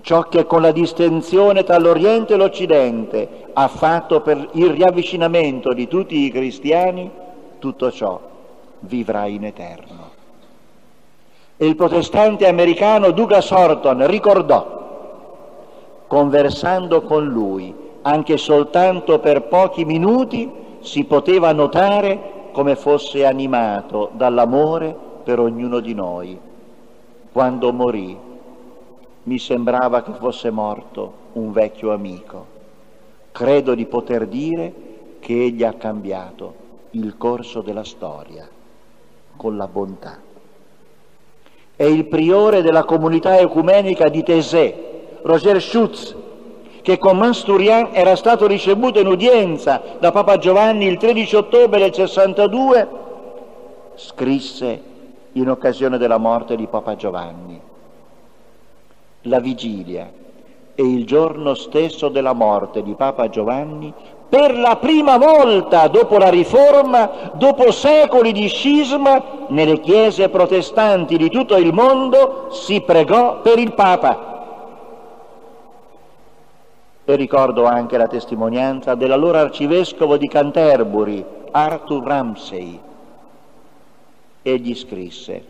ciò 0.00 0.24
che 0.24 0.46
con 0.46 0.60
la 0.62 0.72
distinzione 0.72 1.62
tra 1.62 1.78
l'Oriente 1.78 2.34
e 2.34 2.36
l'Occidente 2.36 3.28
ha 3.52 3.68
fatto 3.68 4.20
per 4.20 4.48
il 4.54 4.70
riavvicinamento 4.70 5.72
di 5.72 5.86
tutti 5.86 6.24
i 6.24 6.30
cristiani, 6.32 7.08
tutto 7.60 7.92
ciò 7.92 8.18
vivrà 8.80 9.26
in 9.26 9.44
eterno. 9.44 10.10
E 11.56 11.66
il 11.66 11.76
protestante 11.76 12.48
americano 12.48 13.12
Douglas 13.12 13.48
Horton 13.52 14.08
ricordò 14.08 14.83
conversando 16.14 17.02
con 17.02 17.26
lui, 17.26 17.74
anche 18.02 18.36
soltanto 18.36 19.18
per 19.18 19.48
pochi 19.48 19.84
minuti, 19.84 20.48
si 20.78 21.02
poteva 21.06 21.50
notare 21.50 22.50
come 22.52 22.76
fosse 22.76 23.26
animato 23.26 24.10
dall'amore 24.12 24.96
per 25.24 25.40
ognuno 25.40 25.80
di 25.80 25.92
noi. 25.92 26.38
Quando 27.32 27.72
morì 27.72 28.16
mi 29.24 29.38
sembrava 29.40 30.04
che 30.04 30.12
fosse 30.12 30.50
morto 30.50 31.12
un 31.32 31.50
vecchio 31.50 31.92
amico. 31.92 32.46
Credo 33.32 33.74
di 33.74 33.86
poter 33.86 34.28
dire 34.28 34.72
che 35.18 35.32
egli 35.32 35.64
ha 35.64 35.72
cambiato 35.72 36.54
il 36.90 37.16
corso 37.16 37.60
della 37.60 37.82
storia 37.82 38.48
con 39.36 39.56
la 39.56 39.66
bontà. 39.66 40.20
È 41.74 41.82
il 41.82 42.04
priore 42.04 42.62
della 42.62 42.84
comunità 42.84 43.36
ecumenica 43.36 44.08
di 44.08 44.22
Tesè, 44.22 44.92
Roger 45.24 45.58
Schutz, 45.62 46.14
che 46.82 46.98
con 46.98 47.16
Mansturian 47.16 47.88
era 47.92 48.14
stato 48.14 48.46
ricevuto 48.46 49.00
in 49.00 49.06
udienza 49.06 49.80
da 49.98 50.12
Papa 50.12 50.36
Giovanni 50.36 50.84
il 50.84 50.98
13 50.98 51.36
ottobre 51.36 51.80
del 51.80 51.94
62, 51.94 52.88
scrisse 53.94 54.82
in 55.32 55.48
occasione 55.48 55.96
della 55.96 56.18
morte 56.18 56.56
di 56.56 56.66
Papa 56.66 56.94
Giovanni. 56.96 57.58
La 59.22 59.40
vigilia 59.40 60.12
e 60.74 60.82
il 60.82 61.06
giorno 61.06 61.54
stesso 61.54 62.10
della 62.10 62.34
morte 62.34 62.82
di 62.82 62.92
Papa 62.92 63.30
Giovanni, 63.30 63.94
per 64.28 64.54
la 64.58 64.76
prima 64.76 65.16
volta 65.16 65.88
dopo 65.88 66.18
la 66.18 66.28
riforma, 66.28 67.30
dopo 67.32 67.70
secoli 67.70 68.32
di 68.32 68.46
scisma, 68.48 69.46
nelle 69.48 69.80
chiese 69.80 70.28
protestanti 70.28 71.16
di 71.16 71.30
tutto 71.30 71.56
il 71.56 71.72
mondo 71.72 72.48
si 72.50 72.82
pregò 72.82 73.40
per 73.40 73.58
il 73.58 73.72
Papa 73.72 74.32
e 77.04 77.16
ricordo 77.16 77.66
anche 77.66 77.98
la 77.98 78.06
testimonianza 78.06 78.94
dell'allora 78.94 79.40
arcivescovo 79.40 80.16
di 80.16 80.26
Canterbury, 80.26 81.24
Arthur 81.50 82.02
Ramsey. 82.02 82.80
Egli 84.42 84.74
scrisse, 84.74 85.44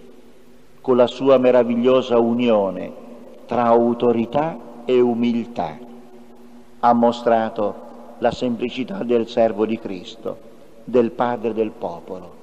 con 0.80 0.96
la 0.96 1.06
sua 1.06 1.38
meravigliosa 1.38 2.18
unione 2.18 2.92
tra 3.46 3.64
autorità 3.64 4.56
e 4.84 5.00
umiltà, 5.00 5.78
ha 6.80 6.92
mostrato 6.92 7.82
la 8.18 8.30
semplicità 8.30 9.02
del 9.04 9.28
servo 9.28 9.64
di 9.64 9.78
Cristo, 9.78 10.36
del 10.84 11.12
Padre 11.12 11.54
del 11.54 11.70
popolo 11.70 12.33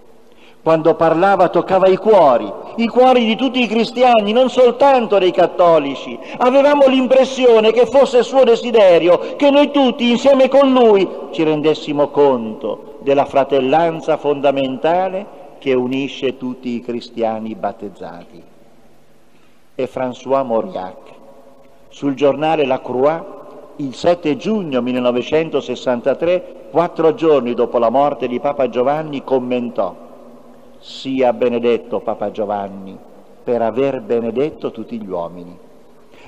quando 0.63 0.93
parlava 0.93 1.49
toccava 1.49 1.87
i 1.87 1.97
cuori, 1.97 2.51
i 2.75 2.87
cuori 2.87 3.25
di 3.25 3.35
tutti 3.35 3.63
i 3.63 3.67
cristiani, 3.67 4.31
non 4.31 4.49
soltanto 4.49 5.17
dei 5.17 5.31
cattolici. 5.31 6.17
Avevamo 6.37 6.87
l'impressione 6.87 7.71
che 7.71 7.87
fosse 7.87 8.21
suo 8.21 8.43
desiderio 8.43 9.35
che 9.35 9.49
noi 9.49 9.71
tutti 9.71 10.09
insieme 10.09 10.49
con 10.49 10.71
lui 10.71 11.07
ci 11.31 11.43
rendessimo 11.43 12.09
conto 12.09 12.99
della 12.99 13.25
fratellanza 13.25 14.17
fondamentale 14.17 15.39
che 15.57 15.73
unisce 15.73 16.37
tutti 16.37 16.75
i 16.75 16.81
cristiani 16.81 17.55
battezzati. 17.55 18.43
E 19.73 19.89
François 19.91 20.45
Mauriac, 20.45 20.97
sul 21.89 22.13
giornale 22.13 22.65
La 22.65 22.81
Croix, 22.81 23.23
il 23.77 23.95
7 23.95 24.37
giugno 24.37 24.81
1963, 24.81 26.67
quattro 26.69 27.15
giorni 27.15 27.55
dopo 27.55 27.79
la 27.79 27.89
morte 27.89 28.27
di 28.27 28.39
Papa 28.39 28.69
Giovanni, 28.69 29.23
commentò 29.23 30.09
sia 30.81 31.31
benedetto 31.31 31.99
Papa 31.99 32.31
Giovanni 32.31 32.97
per 33.43 33.61
aver 33.61 34.01
benedetto 34.01 34.71
tutti 34.71 34.99
gli 34.99 35.07
uomini, 35.07 35.55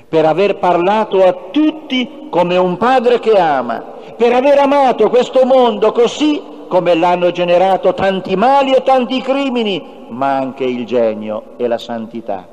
per 0.08 0.24
aver 0.24 0.58
parlato 0.58 1.24
a 1.24 1.32
tutti 1.50 2.28
come 2.30 2.56
un 2.56 2.76
padre 2.76 3.18
che 3.18 3.32
ama, 3.32 3.82
per 4.16 4.32
aver 4.32 4.58
amato 4.58 5.10
questo 5.10 5.44
mondo 5.44 5.90
così 5.90 6.40
come 6.68 6.94
l'hanno 6.94 7.32
generato 7.32 7.94
tanti 7.94 8.36
mali 8.36 8.72
e 8.72 8.82
tanti 8.82 9.20
crimini, 9.20 10.06
ma 10.08 10.36
anche 10.36 10.64
il 10.64 10.86
genio 10.86 11.54
e 11.56 11.66
la 11.66 11.78
santità. 11.78 12.46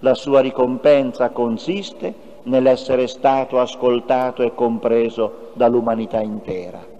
La 0.00 0.14
sua 0.14 0.40
ricompensa 0.40 1.30
consiste 1.30 2.32
nell'essere 2.44 3.06
stato 3.06 3.60
ascoltato 3.60 4.42
e 4.42 4.54
compreso 4.54 5.50
dall'umanità 5.54 6.20
intera 6.20 6.92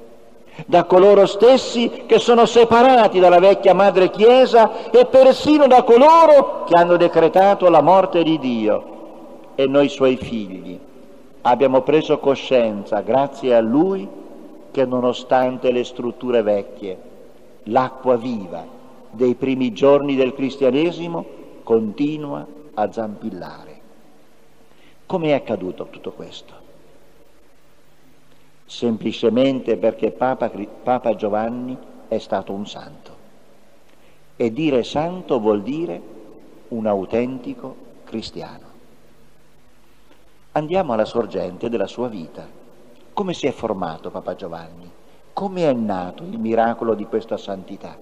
da 0.66 0.84
coloro 0.84 1.26
stessi 1.26 2.04
che 2.06 2.18
sono 2.18 2.46
separati 2.46 3.18
dalla 3.18 3.38
vecchia 3.38 3.74
madre 3.74 4.10
Chiesa 4.10 4.90
e 4.90 5.06
persino 5.06 5.66
da 5.66 5.82
coloro 5.82 6.64
che 6.64 6.78
hanno 6.78 6.96
decretato 6.96 7.68
la 7.68 7.82
morte 7.82 8.22
di 8.22 8.38
Dio. 8.38 8.92
E 9.56 9.66
noi 9.66 9.88
suoi 9.88 10.16
figli 10.16 10.78
abbiamo 11.42 11.82
preso 11.82 12.18
coscienza, 12.18 13.00
grazie 13.00 13.54
a 13.54 13.60
Lui, 13.60 14.08
che 14.70 14.84
nonostante 14.84 15.70
le 15.70 15.84
strutture 15.84 16.42
vecchie, 16.42 16.98
l'acqua 17.64 18.16
viva 18.16 18.64
dei 19.10 19.34
primi 19.34 19.72
giorni 19.72 20.16
del 20.16 20.34
cristianesimo 20.34 21.24
continua 21.62 22.44
a 22.74 22.90
zampillare. 22.90 23.80
Come 25.06 25.28
è 25.28 25.32
accaduto 25.32 25.86
tutto 25.90 26.12
questo? 26.12 26.63
Semplicemente 28.74 29.76
perché 29.76 30.10
Papa, 30.10 30.50
Papa 30.82 31.14
Giovanni 31.14 31.78
è 32.08 32.18
stato 32.18 32.52
un 32.52 32.66
santo. 32.66 33.22
E 34.34 34.52
dire 34.52 34.82
santo 34.82 35.38
vuol 35.38 35.62
dire 35.62 36.02
un 36.68 36.86
autentico 36.86 37.76
cristiano. 38.02 38.72
Andiamo 40.52 40.92
alla 40.92 41.04
sorgente 41.04 41.68
della 41.68 41.86
sua 41.86 42.08
vita. 42.08 42.46
Come 43.12 43.32
si 43.32 43.46
è 43.46 43.52
formato 43.52 44.10
Papa 44.10 44.34
Giovanni? 44.34 44.90
Come 45.32 45.70
è 45.70 45.72
nato 45.72 46.24
il 46.24 46.38
miracolo 46.38 46.94
di 46.94 47.06
questa 47.06 47.36
santità? 47.36 47.96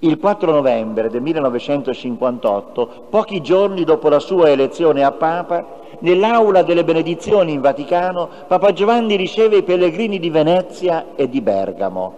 Il 0.00 0.18
4 0.18 0.52
novembre 0.52 1.08
del 1.08 1.22
1958, 1.22 3.06
pochi 3.08 3.40
giorni 3.40 3.82
dopo 3.82 4.10
la 4.10 4.18
sua 4.18 4.50
elezione 4.50 5.02
a 5.02 5.10
Papa, 5.12 5.64
nell'aula 6.00 6.62
delle 6.62 6.84
benedizioni 6.84 7.52
in 7.52 7.62
Vaticano, 7.62 8.28
Papa 8.46 8.74
Giovanni 8.74 9.16
riceve 9.16 9.56
i 9.56 9.62
pellegrini 9.62 10.18
di 10.18 10.28
Venezia 10.28 11.14
e 11.16 11.30
di 11.30 11.40
Bergamo. 11.40 12.14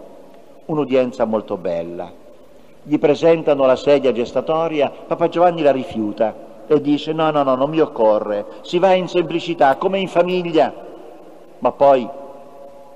Un'udienza 0.64 1.25
molto 1.25 1.56
bella. 1.56 2.11
Gli 2.82 2.99
presentano 2.99 3.64
la 3.64 3.76
sedia 3.76 4.11
gestatoria, 4.11 4.90
Papa 5.06 5.28
Giovanni 5.28 5.62
la 5.62 5.70
rifiuta 5.70 6.35
e 6.66 6.80
dice 6.80 7.12
no, 7.12 7.30
no, 7.30 7.44
no, 7.44 7.54
non 7.54 7.70
mi 7.70 7.78
occorre, 7.78 8.44
si 8.62 8.80
va 8.80 8.92
in 8.94 9.06
semplicità, 9.06 9.76
come 9.76 10.00
in 10.00 10.08
famiglia. 10.08 10.75
ma 11.61 11.70
poi, 11.70 12.08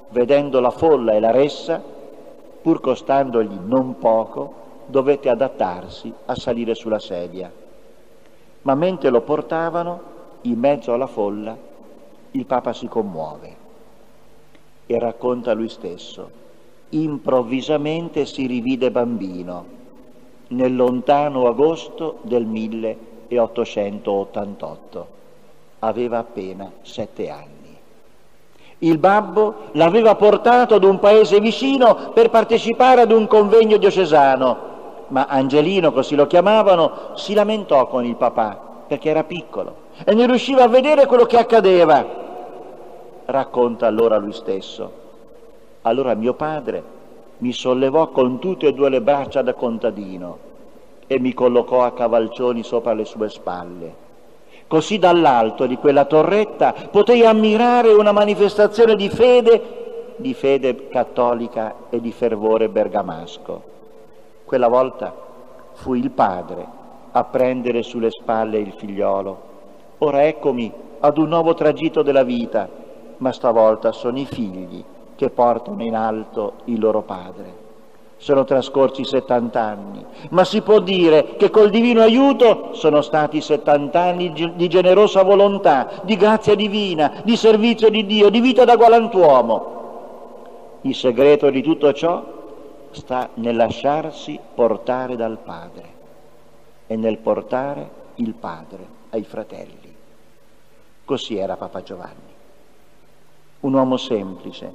vedendo 0.08 0.58
la 0.58 0.70
folla 0.70 1.12
e 1.12 1.20
la 1.20 1.30
ressa, 1.30 1.80
pur 2.60 2.80
costandogli 2.80 3.58
non 3.64 3.98
poco, 3.98 4.60
dovette 4.92 5.28
adattarsi 5.30 6.12
a 6.26 6.36
salire 6.36 6.74
sulla 6.74 7.00
sedia. 7.00 7.50
Ma 8.62 8.74
mentre 8.74 9.08
lo 9.08 9.22
portavano, 9.22 10.10
in 10.42 10.58
mezzo 10.58 10.92
alla 10.92 11.06
folla, 11.06 11.56
il 12.32 12.44
Papa 12.44 12.74
si 12.74 12.86
commuove 12.86 13.56
e 14.86 14.98
racconta 14.98 15.54
lui 15.54 15.70
stesso. 15.70 16.40
Improvvisamente 16.90 18.26
si 18.26 18.46
rivide 18.46 18.90
bambino 18.90 19.64
nel 20.48 20.76
lontano 20.76 21.46
agosto 21.46 22.18
del 22.22 22.44
1888. 22.44 25.06
Aveva 25.78 26.18
appena 26.18 26.70
sette 26.82 27.30
anni. 27.30 27.50
Il 28.78 28.98
babbo 28.98 29.68
l'aveva 29.72 30.14
portato 30.16 30.74
ad 30.74 30.84
un 30.84 30.98
paese 30.98 31.40
vicino 31.40 32.10
per 32.12 32.28
partecipare 32.30 33.00
ad 33.00 33.12
un 33.12 33.26
convegno 33.26 33.78
diocesano, 33.78 34.71
ma 35.12 35.26
Angelino, 35.28 35.92
così 35.92 36.14
lo 36.14 36.26
chiamavano, 36.26 37.10
si 37.14 37.34
lamentò 37.34 37.86
con 37.86 38.04
il 38.04 38.16
papà 38.16 38.58
perché 38.86 39.10
era 39.10 39.24
piccolo 39.24 39.76
e 40.04 40.14
non 40.14 40.26
riusciva 40.26 40.64
a 40.64 40.68
vedere 40.68 41.06
quello 41.06 41.26
che 41.26 41.36
accadeva. 41.36 42.04
Racconta 43.26 43.86
allora 43.86 44.16
lui 44.16 44.32
stesso. 44.32 45.00
Allora 45.82 46.14
mio 46.14 46.32
padre 46.32 46.82
mi 47.38 47.52
sollevò 47.52 48.08
con 48.08 48.38
tutte 48.38 48.68
e 48.68 48.72
due 48.72 48.88
le 48.88 49.02
braccia 49.02 49.42
da 49.42 49.52
contadino 49.52 50.50
e 51.06 51.18
mi 51.20 51.34
collocò 51.34 51.84
a 51.84 51.92
cavalcioni 51.92 52.62
sopra 52.62 52.94
le 52.94 53.04
sue 53.04 53.28
spalle. 53.28 53.94
Così 54.66 54.98
dall'alto 54.98 55.66
di 55.66 55.76
quella 55.76 56.06
torretta 56.06 56.72
potei 56.90 57.26
ammirare 57.26 57.92
una 57.92 58.12
manifestazione 58.12 58.96
di 58.96 59.10
fede, 59.10 60.14
di 60.16 60.32
fede 60.32 60.88
cattolica 60.88 61.74
e 61.90 62.00
di 62.00 62.12
fervore 62.12 62.70
bergamasco. 62.70 63.71
Quella 64.52 64.68
volta 64.68 65.14
fu 65.72 65.94
il 65.94 66.10
padre 66.10 66.66
a 67.12 67.24
prendere 67.24 67.82
sulle 67.82 68.10
spalle 68.10 68.58
il 68.58 68.74
figliolo. 68.76 69.40
Ora 70.00 70.26
eccomi 70.26 70.70
ad 71.00 71.16
un 71.16 71.28
nuovo 71.30 71.54
tragitto 71.54 72.02
della 72.02 72.22
vita, 72.22 72.68
ma 73.16 73.32
stavolta 73.32 73.92
sono 73.92 74.18
i 74.18 74.26
figli 74.26 74.84
che 75.16 75.30
portano 75.30 75.82
in 75.82 75.94
alto 75.94 76.52
il 76.64 76.78
loro 76.80 77.00
padre. 77.00 77.54
Sono 78.18 78.44
trascorsi 78.44 79.04
70 79.04 79.58
anni, 79.58 80.04
ma 80.32 80.44
si 80.44 80.60
può 80.60 80.80
dire 80.80 81.36
che 81.36 81.48
col 81.48 81.70
divino 81.70 82.02
aiuto 82.02 82.74
sono 82.74 83.00
stati 83.00 83.40
70 83.40 83.98
anni 83.98 84.52
di 84.54 84.68
generosa 84.68 85.22
volontà, 85.22 85.88
di 86.02 86.14
grazia 86.16 86.54
divina, 86.54 87.22
di 87.24 87.36
servizio 87.36 87.88
di 87.88 88.04
Dio, 88.04 88.28
di 88.28 88.40
vita 88.40 88.66
da 88.66 88.76
galantuomo. 88.76 89.80
Il 90.82 90.94
segreto 90.94 91.48
di 91.48 91.62
tutto 91.62 91.90
ciò 91.94 92.31
sta 92.92 93.30
nel 93.34 93.56
lasciarsi 93.56 94.38
portare 94.54 95.16
dal 95.16 95.38
Padre 95.38 96.00
e 96.86 96.96
nel 96.96 97.18
portare 97.18 97.90
il 98.16 98.34
Padre 98.34 98.86
ai 99.10 99.24
fratelli. 99.24 99.94
Così 101.04 101.36
era 101.36 101.56
Papa 101.56 101.82
Giovanni, 101.82 102.32
un 103.60 103.74
uomo 103.74 103.96
semplice, 103.96 104.72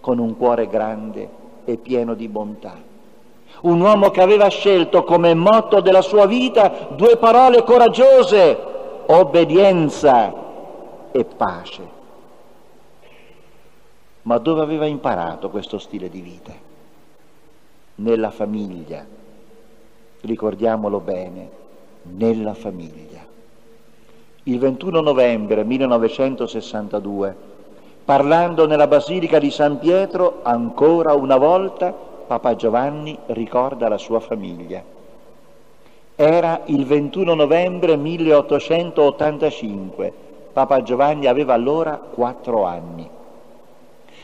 con 0.00 0.18
un 0.18 0.36
cuore 0.36 0.66
grande 0.66 1.28
e 1.64 1.76
pieno 1.76 2.14
di 2.14 2.28
bontà. 2.28 2.74
Un 3.60 3.80
uomo 3.80 4.10
che 4.10 4.20
aveva 4.20 4.48
scelto 4.48 5.04
come 5.04 5.34
motto 5.34 5.80
della 5.80 6.02
sua 6.02 6.26
vita 6.26 6.88
due 6.90 7.16
parole 7.16 7.62
coraggiose, 7.64 8.58
obbedienza 9.06 10.32
e 11.10 11.24
pace. 11.24 11.96
Ma 14.22 14.38
dove 14.38 14.60
aveva 14.60 14.86
imparato 14.86 15.48
questo 15.48 15.78
stile 15.78 16.08
di 16.08 16.20
vita? 16.20 16.67
Nella 17.98 18.30
famiglia, 18.30 19.06
ricordiamolo 20.22 20.98
bene, 20.98 21.50
nella 22.02 22.54
famiglia. 22.54 23.24
Il 24.42 24.58
21 24.58 25.00
novembre 25.00 25.64
1962 25.64 27.48
Parlando 28.08 28.66
nella 28.66 28.86
Basilica 28.86 29.38
di 29.38 29.50
San 29.50 29.78
Pietro, 29.78 30.38
ancora 30.42 31.12
una 31.12 31.36
volta 31.36 31.92
Papa 31.92 32.56
Giovanni 32.56 33.18
ricorda 33.26 33.86
la 33.86 33.98
sua 33.98 34.18
famiglia. 34.18 34.82
Era 36.16 36.62
il 36.64 36.86
21 36.86 37.34
novembre 37.34 37.98
1885, 37.98 40.12
Papa 40.54 40.82
Giovanni 40.82 41.26
aveva 41.26 41.52
allora 41.52 41.98
quattro 41.98 42.64
anni. 42.64 43.06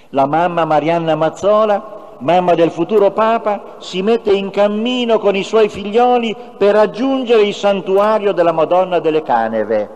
La 0.08 0.24
mamma 0.24 0.64
Marianna 0.64 1.14
Mazzola, 1.14 1.93
mamma 2.18 2.54
del 2.54 2.70
futuro 2.70 3.10
Papa, 3.10 3.76
si 3.78 4.02
mette 4.02 4.32
in 4.32 4.50
cammino 4.50 5.18
con 5.18 5.36
i 5.36 5.42
suoi 5.42 5.68
figlioli 5.68 6.34
per 6.56 6.74
raggiungere 6.74 7.42
il 7.42 7.54
santuario 7.54 8.32
della 8.32 8.52
Madonna 8.52 8.98
delle 8.98 9.22
Caneve. 9.22 9.88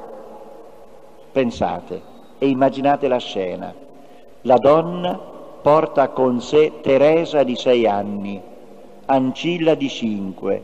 Pensate, 1.33 2.03
e 2.39 2.49
immaginate 2.49 3.09
la 3.09 3.19
scena. 3.19 3.75
La 4.43 4.57
donna 4.57 5.19
porta 5.61 6.09
con 6.09 6.41
sé 6.41 6.81
Teresa 6.81 7.43
di 7.43 7.57
sei 7.57 7.87
anni, 7.87 8.41
Ancilla 9.07 9.75
di 9.75 9.89
cinque, 9.89 10.63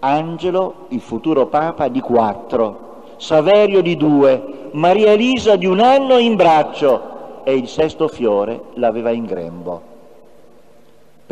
Angelo, 0.00 0.86
il 0.88 1.00
futuro 1.00 1.46
Papa, 1.46 1.88
di 1.88 2.00
quattro, 2.00 3.02
Saverio 3.16 3.80
di 3.80 3.96
due, 3.96 4.68
Maria 4.72 5.12
Elisa 5.12 5.56
di 5.56 5.66
un 5.66 5.80
anno 5.80 6.18
in 6.18 6.34
braccio 6.34 7.42
e 7.44 7.54
il 7.54 7.68
sesto 7.68 8.08
fiore 8.08 8.60
l'aveva 8.74 9.10
in 9.10 9.24
grembo. 9.24 9.93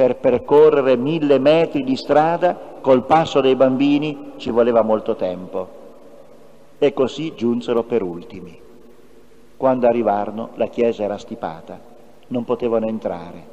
Per 0.03 0.17
percorrere 0.17 0.97
mille 0.97 1.39
metri 1.39 1.85
di 1.85 1.95
strada 1.95 2.59
col 2.81 3.05
passo 3.05 3.41
dei 3.41 3.55
bambini 3.55 4.33
ci 4.37 4.51
voleva 4.51 4.83
molto 4.83 5.15
tempo. 5.15 5.69
E 6.77 6.93
così 6.93 7.37
giunsero 7.37 7.85
per 7.85 8.03
ultimi. 8.03 8.61
Quando 9.57 9.87
arrivarono 9.87 10.49
la 10.55 10.67
chiesa 10.67 11.05
era 11.05 11.19
stipata, 11.19 11.79
non 12.27 12.43
potevano 12.43 12.89
entrare. 12.89 13.45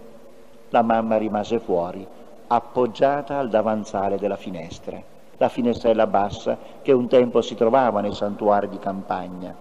La 0.70 0.82
mamma 0.82 1.18
rimase 1.18 1.60
fuori, 1.60 2.04
appoggiata 2.48 3.38
al 3.38 3.50
davanzale 3.50 4.18
della 4.18 4.36
finestra, 4.36 5.00
la 5.38 5.50
finestrella 5.50 6.08
bassa 6.08 6.58
che 6.82 6.92
un 6.92 7.08
tempo 7.08 7.44
si 7.44 7.54
trovava 7.54 8.02
nei 8.02 8.16
santuari 8.16 8.70
di 8.70 8.80
campagna. 8.80 9.56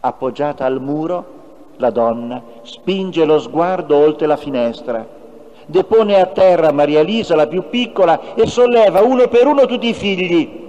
Appoggiata 0.00 0.64
al 0.64 0.80
muro, 0.80 1.24
la 1.76 1.90
donna 1.90 2.42
spinge 2.62 3.24
lo 3.24 3.38
sguardo 3.38 3.96
oltre 3.96 4.26
la 4.26 4.36
finestra, 4.36 5.18
depone 5.70 6.20
a 6.20 6.26
terra 6.26 6.72
Maria 6.72 7.02
Lisa, 7.02 7.34
la 7.34 7.46
più 7.46 7.68
piccola, 7.70 8.34
e 8.34 8.46
solleva 8.46 9.00
uno 9.02 9.28
per 9.28 9.46
uno 9.46 9.66
tutti 9.66 9.88
i 9.88 9.94
figli. 9.94 10.68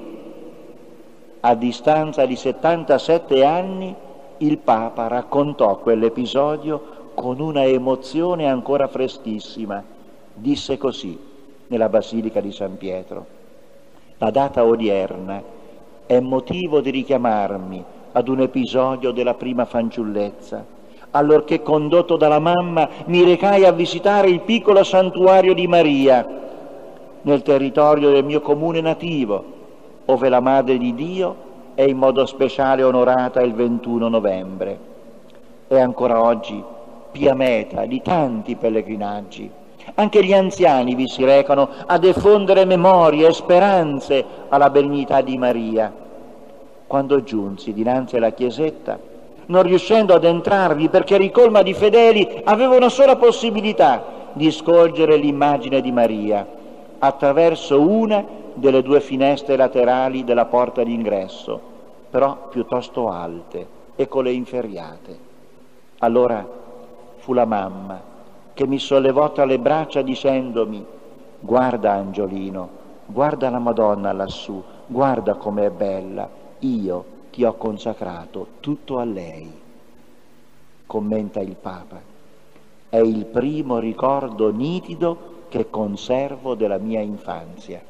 A 1.42 1.56
distanza 1.56 2.26
di 2.26 2.36
77 2.36 3.44
anni, 3.44 3.94
il 4.38 4.58
Papa 4.60 5.08
raccontò 5.08 5.78
quell'episodio 5.78 7.00
con 7.16 7.40
una 7.40 7.64
emozione 7.64 8.48
ancora 8.48 8.88
freschissima. 8.88 9.84
Disse 10.34 10.78
così 10.78 11.18
nella 11.68 11.90
Basilica 11.90 12.40
di 12.40 12.52
San 12.52 12.78
Pietro. 12.78 13.26
La 14.18 14.30
data 14.30 14.64
odierna 14.64 15.42
è 16.06 16.20
motivo 16.20 16.80
di 16.80 16.90
richiamarmi 16.92 17.84
ad 18.12 18.28
un 18.28 18.42
episodio 18.42 19.12
della 19.12 19.34
prima 19.34 19.66
fanciullezza, 19.66 20.64
allorché 21.12 21.62
condotto 21.62 22.16
dalla 22.18 22.40
mamma 22.40 22.88
mi 23.06 23.24
recai 23.24 23.66
a 23.66 23.72
visitare 23.72 24.30
il 24.30 24.42
piccolo 24.42 24.84
santuario 24.84 25.54
di 25.54 25.68
Maria 25.68 26.26
nel 27.24 27.42
territorio 27.42 28.10
del 28.12 28.24
mio 28.24 28.42
comune 28.42 28.82
nativo, 28.82 29.44
ove 30.06 30.30
la 30.30 30.40
Madre 30.40 30.78
di 30.78 30.94
Dio 30.96 31.50
è 31.76 31.84
in 31.84 31.98
modo 31.98 32.26
speciale 32.26 32.84
onorata 32.84 33.42
il 33.42 33.54
21 33.54 34.08
novembre. 34.08 34.90
È 35.68 35.80
ancora 35.80 36.22
oggi 36.22 36.64
pia 37.12 37.34
meta 37.34 37.86
di 37.86 38.02
tanti 38.02 38.56
pellegrinaggi. 38.56 39.50
Anche 39.96 40.24
gli 40.24 40.34
anziani 40.34 40.96
vi 40.96 41.08
si 41.08 41.24
recano 41.24 41.70
a 41.86 41.98
diffondere 41.98 42.66
memorie 42.66 43.28
e 43.28 43.34
speranze 43.34 44.24
alla 44.50 44.70
benignità 44.70 45.22
di 45.22 45.38
Maria. 45.38 45.94
Quando 46.88 47.24
giunsi 47.24 47.74
dinanzi 47.74 48.18
alla 48.18 48.32
chiesetta, 48.32 49.00
non 49.48 49.64
riuscendo 49.64 50.14
ad 50.14 50.24
entrarvi 50.24 50.90
perché 50.90 51.18
ricolma 51.18 51.62
di 51.62 51.74
fedeli, 51.74 52.42
avevo 52.44 52.76
una 52.76 52.90
sola 52.90 53.16
possibilità 53.16 54.04
di 54.34 54.50
scorgere 54.52 55.18
l'immagine 55.18 55.82
di 55.82 55.92
Maria 55.92 56.48
attraverso 57.00 57.82
una 57.82 58.24
delle 58.54 58.82
due 58.82 59.02
finestre 59.02 59.56
laterali 59.56 60.24
della 60.24 60.46
porta 60.46 60.84
d'ingresso 60.84 61.70
però 62.12 62.50
piuttosto 62.50 63.10
alte 63.10 63.66
e 63.96 64.08
con 64.10 64.26
le 64.26 64.34
inferriate. 64.34 65.18
Allora 66.00 66.46
fu 67.16 67.32
la 67.34 67.46
mamma 67.46 68.10
che 68.54 68.68
mi 68.68 68.78
sollevò 68.78 69.32
tra 69.32 69.46
le 69.46 69.58
braccia 69.58 70.02
dicendomi, 70.02 70.86
guarda 71.40 71.94
Angiolino, 71.94 72.70
guarda 73.06 73.50
la 73.50 73.60
Madonna 73.60 74.12
lassù, 74.12 74.62
guarda 74.88 75.36
com'è 75.36 75.70
bella, 75.70 76.28
io 76.60 77.06
ti 77.32 77.44
ho 77.44 77.54
consacrato 77.54 78.48
tutto 78.60 79.00
a 79.00 79.06
lei. 79.06 79.60
commenta 80.86 81.40
il 81.40 81.56
Papa, 81.56 82.02
è 82.90 82.98
il 82.98 83.26
primo 83.26 83.80
ricordo 83.80 84.52
nitido 84.52 85.46
che 85.48 85.70
conservo 85.70 86.54
della 86.56 86.78
mia 86.78 87.00
infanzia. 87.00 87.82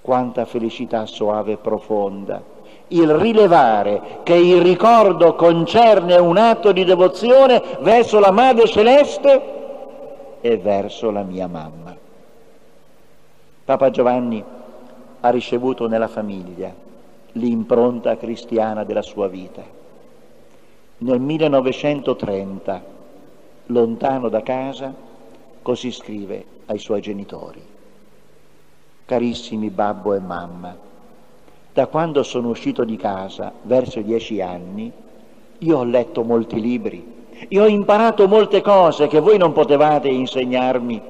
Quanta 0.00 0.46
felicità 0.46 1.04
soave 1.04 1.52
e 1.52 1.56
profonda 1.58 2.42
il 2.88 3.14
rilevare 3.14 4.20
che 4.22 4.34
il 4.34 4.62
ricordo 4.62 5.34
concerne 5.34 6.16
un 6.16 6.36
atto 6.36 6.72
di 6.72 6.84
devozione 6.84 7.62
verso 7.80 8.18
la 8.18 8.30
Madre 8.30 8.66
Celeste 8.66 9.56
e 10.40 10.56
verso 10.56 11.10
la 11.10 11.22
mia 11.22 11.46
mamma. 11.48 11.94
Papa 13.64 13.90
Giovanni 13.90 14.42
ha 15.20 15.28
ricevuto 15.30 15.88
nella 15.88 16.08
famiglia 16.08 16.86
l'impronta 17.38 18.16
cristiana 18.16 18.84
della 18.84 19.02
sua 19.02 19.28
vita. 19.28 19.62
Nel 20.98 21.20
1930, 21.20 22.84
lontano 23.66 24.28
da 24.28 24.42
casa, 24.42 24.92
così 25.62 25.92
scrive 25.92 26.44
ai 26.66 26.78
suoi 26.78 27.00
genitori. 27.00 27.62
Carissimi 29.04 29.70
babbo 29.70 30.14
e 30.14 30.18
mamma, 30.18 30.76
da 31.72 31.86
quando 31.86 32.22
sono 32.22 32.48
uscito 32.48 32.84
di 32.84 32.96
casa, 32.96 33.52
verso 33.62 34.00
i 34.00 34.04
dieci 34.04 34.40
anni, 34.40 34.92
io 35.58 35.78
ho 35.78 35.84
letto 35.84 36.24
molti 36.24 36.60
libri, 36.60 37.16
io 37.48 37.62
ho 37.62 37.68
imparato 37.68 38.26
molte 38.26 38.60
cose 38.60 39.06
che 39.06 39.20
voi 39.20 39.38
non 39.38 39.52
potevate 39.52 40.08
insegnarmi, 40.08 41.00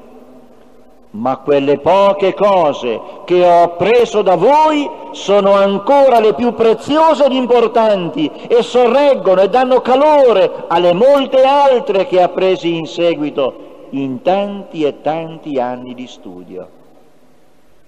ma 1.19 1.39
quelle 1.39 1.79
poche 1.79 2.33
cose 2.33 3.01
che 3.25 3.45
ho 3.45 3.63
appreso 3.65 4.23
da 4.23 4.37
voi 4.37 4.89
sono 5.11 5.53
ancora 5.53 6.21
le 6.21 6.33
più 6.35 6.55
preziose 6.55 7.25
ed 7.25 7.33
importanti 7.33 8.31
e 8.47 8.63
sorreggono 8.63 9.41
e 9.41 9.49
danno 9.49 9.81
calore 9.81 10.65
alle 10.69 10.93
molte 10.93 11.43
altre 11.43 12.07
che 12.07 12.23
appresi 12.23 12.77
in 12.77 12.87
seguito 12.87 13.67
in 13.91 14.23
tanti 14.23 14.85
e 14.85 15.01
tanti 15.01 15.59
anni 15.59 15.95
di 15.95 16.07
studio. 16.07 16.69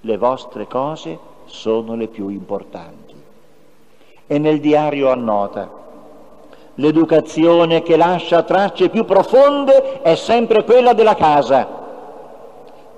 Le 0.01 0.16
vostre 0.16 0.66
cose 0.66 1.16
sono 1.45 1.95
le 1.95 2.09
più 2.09 2.31
importanti. 2.31 3.14
E 4.27 4.38
nel 4.38 4.59
diario 4.59 5.11
annota, 5.11 5.71
l'educazione 6.75 7.83
che 7.83 7.97
lascia 7.97 8.43
tracce 8.43 8.88
più 8.88 9.05
profonde 9.05 10.01
è 10.03 10.16
sempre 10.16 10.64
quella 10.64 10.95
della 10.95 11.14
casa. 11.14 11.79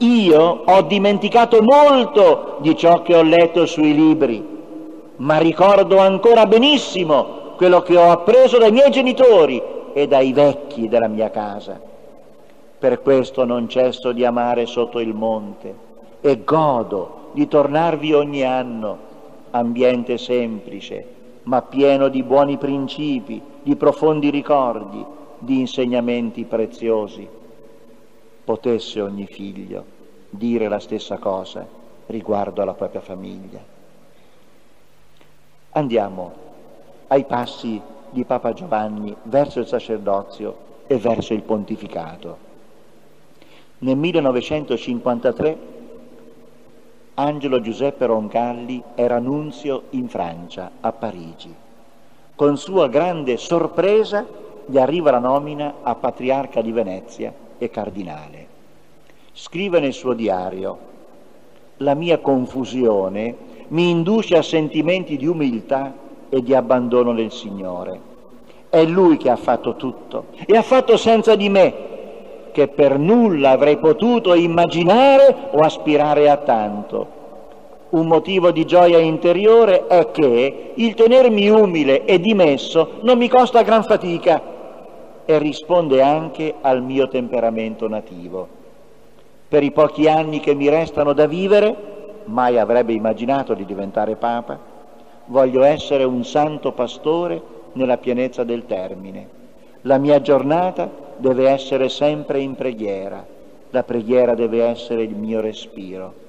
Io 0.03 0.63
ho 0.65 0.83
dimenticato 0.83 1.63
molto 1.63 2.57
di 2.61 2.77
ciò 2.77 3.03
che 3.03 3.15
ho 3.15 3.23
letto 3.23 3.67
sui 3.67 3.95
libri, 3.95 4.45
ma 5.19 5.39
ricordo 5.39 5.99
ancora 5.99 6.45
benissimo 6.47 7.55
quello 7.55 7.83
che 7.83 7.97
ho 7.97 8.11
appreso 8.11 8.59
dai 8.59 8.73
miei 8.73 8.91
genitori 8.91 9.63
e 9.93 10.09
dai 10.09 10.33
vecchi 10.33 10.89
della 10.89 11.07
mia 11.07 11.31
casa. 11.31 11.81
Per 12.81 13.01
questo 13.01 13.45
non 13.45 13.69
cesso 13.69 14.11
di 14.11 14.25
amare 14.25 14.67
sotto 14.67 14.99
il 14.99 15.15
monte 15.15 15.73
e 16.21 16.43
godo 16.43 17.31
di 17.31 17.47
tornarvi 17.47 18.13
ogni 18.13 18.43
anno, 18.43 18.99
ambiente 19.51 20.19
semplice, 20.19 21.07
ma 21.45 21.63
pieno 21.63 22.09
di 22.09 22.25
buoni 22.25 22.57
principi, 22.57 23.41
di 23.63 23.77
profondi 23.77 24.31
ricordi, 24.31 25.05
di 25.39 25.61
insegnamenti 25.61 26.43
preziosi. 26.43 27.41
Potesse 28.45 29.01
ogni 29.01 29.27
figlio 29.27 29.85
dire 30.29 30.67
la 30.67 30.81
stessa 30.81 31.19
cosa 31.19 31.65
riguardo 32.07 32.61
alla 32.61 32.75
propria 32.75 33.01
famiglia. 33.01 33.61
Andiamo 35.71 36.33
ai 37.07 37.25
passi 37.25 37.81
di 38.11 38.25
Papa 38.25 38.53
Giovanni 38.53 39.15
verso 39.25 39.61
il 39.61 39.67
sacerdozio 39.67 40.57
e 40.89 40.97
verso 40.97 41.35
il 41.35 41.43
pontificato. 41.43 42.51
Nel 43.79 43.97
1953 43.97 45.59
Angelo 47.15 47.61
Giuseppe 47.61 48.07
Roncalli 48.07 48.83
era 48.97 49.19
nunzio 49.19 49.85
in 49.91 50.09
Francia, 50.09 50.73
a 50.81 50.93
Parigi. 50.93 51.55
Con 52.35 52.57
sua 52.57 52.89
grande 52.89 53.37
sorpresa 53.37 54.27
gli 54.67 54.79
arriva 54.79 55.13
la 55.13 55.19
nomina 55.19 55.75
a 55.83 55.95
patriarca 55.95 56.61
di 56.61 56.73
Venezia 56.73 57.42
e 57.65 57.71
cardinale. 57.71 58.47
Scrive 59.33 59.79
nel 59.79 59.93
suo 59.93 60.15
diario, 60.15 60.79
la 61.79 61.95
mia 61.95 62.19
confusione 62.19 63.51
mi 63.69 63.89
induce 63.89 64.37
a 64.37 64.43
sentimenti 64.43 65.17
di 65.17 65.27
umiltà 65.27 65.95
e 66.29 66.43
di 66.43 66.55
abbandono 66.55 67.15
del 67.15 67.31
Signore. 67.31 68.11
È 68.69 68.83
Lui 68.85 69.17
che 69.17 69.31
ha 69.31 69.37
fatto 69.37 69.77
tutto 69.77 70.27
e 70.45 70.57
ha 70.57 70.63
fatto 70.63 70.97
senza 70.97 71.37
di 71.37 71.49
me, 71.49 71.75
che 72.53 72.69
per 72.69 72.99
nulla 72.99 73.51
avrei 73.51 73.79
potuto 73.79 74.35
immaginare 74.35 75.51
o 75.53 75.61
aspirare 75.61 76.29
a 76.29 76.39
tanto. 76.39 77.21
Un 77.91 78.07
motivo 78.07 78.51
di 78.51 78.65
gioia 78.65 78.99
interiore 78.99 79.87
è 79.87 80.11
che 80.11 80.73
il 80.75 80.95
tenermi 80.95 81.49
umile 81.49 82.05
e 82.05 82.19
dimesso 82.19 82.99
non 83.03 83.19
mi 83.19 83.29
costa 83.29 83.63
gran 83.63 83.85
fatica 83.85 84.53
e 85.25 85.39
risponde 85.39 86.03
anche 86.03 86.55
al 86.61 86.83
mio 86.83 87.09
temperamento 87.09 87.89
nativo. 87.89 88.61
Per 89.49 89.63
i 89.63 89.71
pochi 89.71 90.09
anni 90.09 90.41
che 90.41 90.55
mi 90.55 90.69
restano 90.69 91.13
da 91.13 91.27
vivere, 91.27 91.77
mai 92.25 92.59
avrebbe 92.59 92.93
immaginato 92.93 93.55
di 93.55 93.65
diventare 93.65 94.17
Papa, 94.17 94.59
voglio 95.27 95.63
essere 95.63 96.05
un 96.05 96.25
santo 96.25 96.73
pastore 96.73 97.41
nella 97.73 97.99
pienezza 97.99 98.45
del 98.45 98.67
termine. 98.67 99.41
La 99.83 99.99
mia 99.99 100.21
giornata 100.21 100.91
deve 101.17 101.49
essere 101.49 101.89
sempre 101.89 102.41
in 102.41 102.55
preghiera, 102.55 103.25
la 103.71 103.83
preghiera 103.83 104.35
deve 104.35 104.65
essere 104.65 105.03
il 105.03 105.15
mio 105.15 105.41
respiro. 105.41 106.22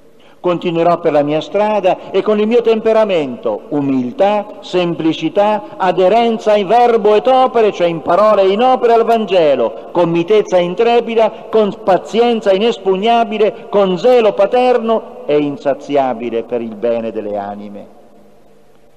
Continuerò 0.44 1.00
per 1.00 1.12
la 1.12 1.22
mia 1.22 1.40
strada 1.40 2.10
e 2.10 2.20
con 2.20 2.38
il 2.38 2.46
mio 2.46 2.60
temperamento, 2.60 3.62
umiltà, 3.70 4.58
semplicità, 4.60 5.78
aderenza 5.78 6.54
in 6.54 6.66
verbo 6.66 7.14
et 7.14 7.26
opere, 7.26 7.72
cioè 7.72 7.86
in 7.86 8.02
parole 8.02 8.42
e 8.42 8.50
in 8.50 8.60
opere 8.60 8.92
al 8.92 9.06
Vangelo, 9.06 9.88
con 9.90 10.10
mitezza 10.10 10.58
intrepida, 10.58 11.46
con 11.48 11.74
pazienza 11.82 12.52
inespugnabile, 12.52 13.68
con 13.70 13.96
zelo 13.96 14.34
paterno 14.34 15.24
e 15.24 15.38
insaziabile 15.38 16.42
per 16.42 16.60
il 16.60 16.74
bene 16.74 17.10
delle 17.10 17.38
anime. 17.38 17.86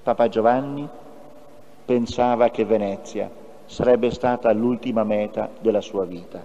Papa 0.03 0.27
Giovanni 0.27 0.86
pensava 1.86 2.49
che 2.49 2.65
Venezia 2.65 3.29
sarebbe 3.67 4.12
stata 4.12 4.51
l'ultima 4.51 5.05
meta 5.05 5.47
della 5.62 5.79
sua 5.79 6.03
vita 6.03 6.43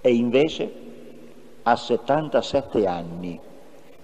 e 0.00 0.14
invece 0.14 0.72
a 1.64 1.76
77 1.76 2.86
anni 2.86 3.40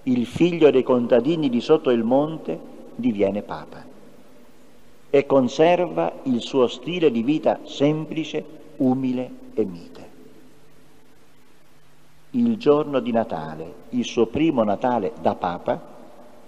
il 0.03 0.25
figlio 0.25 0.69
dei 0.69 0.83
contadini 0.83 1.49
di 1.49 1.61
sotto 1.61 1.89
il 1.89 2.03
monte 2.03 2.59
diviene 2.95 3.41
papa 3.41 3.91
e 5.09 5.25
conserva 5.25 6.11
il 6.23 6.41
suo 6.41 6.67
stile 6.67 7.11
di 7.11 7.21
vita 7.21 7.59
semplice, 7.63 8.43
umile 8.77 9.29
e 9.53 9.63
mite. 9.63 10.11
Il 12.31 12.57
giorno 12.57 12.99
di 12.99 13.11
Natale, 13.11 13.73
il 13.89 14.05
suo 14.05 14.25
primo 14.25 14.63
Natale 14.63 15.13
da 15.21 15.35
papa, 15.35 15.79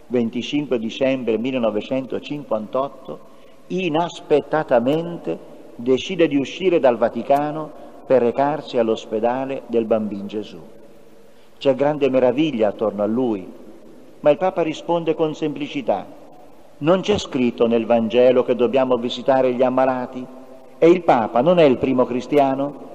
25 0.08 0.80
dicembre 0.80 1.38
1958, 1.38 3.20
inaspettatamente 3.68 5.38
decide 5.76 6.28
di 6.28 6.38
uscire 6.38 6.80
dal 6.80 6.98
Vaticano 6.98 7.72
per 8.06 8.22
recarsi 8.22 8.80
all'ospedale 8.80 9.62
del 9.68 9.86
Bambin 9.86 10.26
Gesù. 10.28 10.75
C'è 11.58 11.74
grande 11.74 12.10
meraviglia 12.10 12.68
attorno 12.68 13.02
a 13.02 13.08
lui, 13.08 13.50
ma 14.20 14.30
il 14.30 14.38
Papa 14.38 14.62
risponde 14.62 15.15
con 15.15 15.34
semplicità. 15.34 16.06
Non 16.80 17.02
c'è 17.02 17.18
scritto 17.18 17.65
nel 17.65 17.86
Vangelo 17.86 18.44
che 18.44 18.56
dobbiamo 18.56 18.98
visitare 18.98 19.54
gli 19.54 19.63
ammalati? 19.63 20.26
E 20.78 20.89
il 20.89 21.02
Papa 21.04 21.41
non 21.41 21.58
è 21.58 21.63
il 21.63 21.78
primo 21.78 22.06
cristiano? 22.06 22.94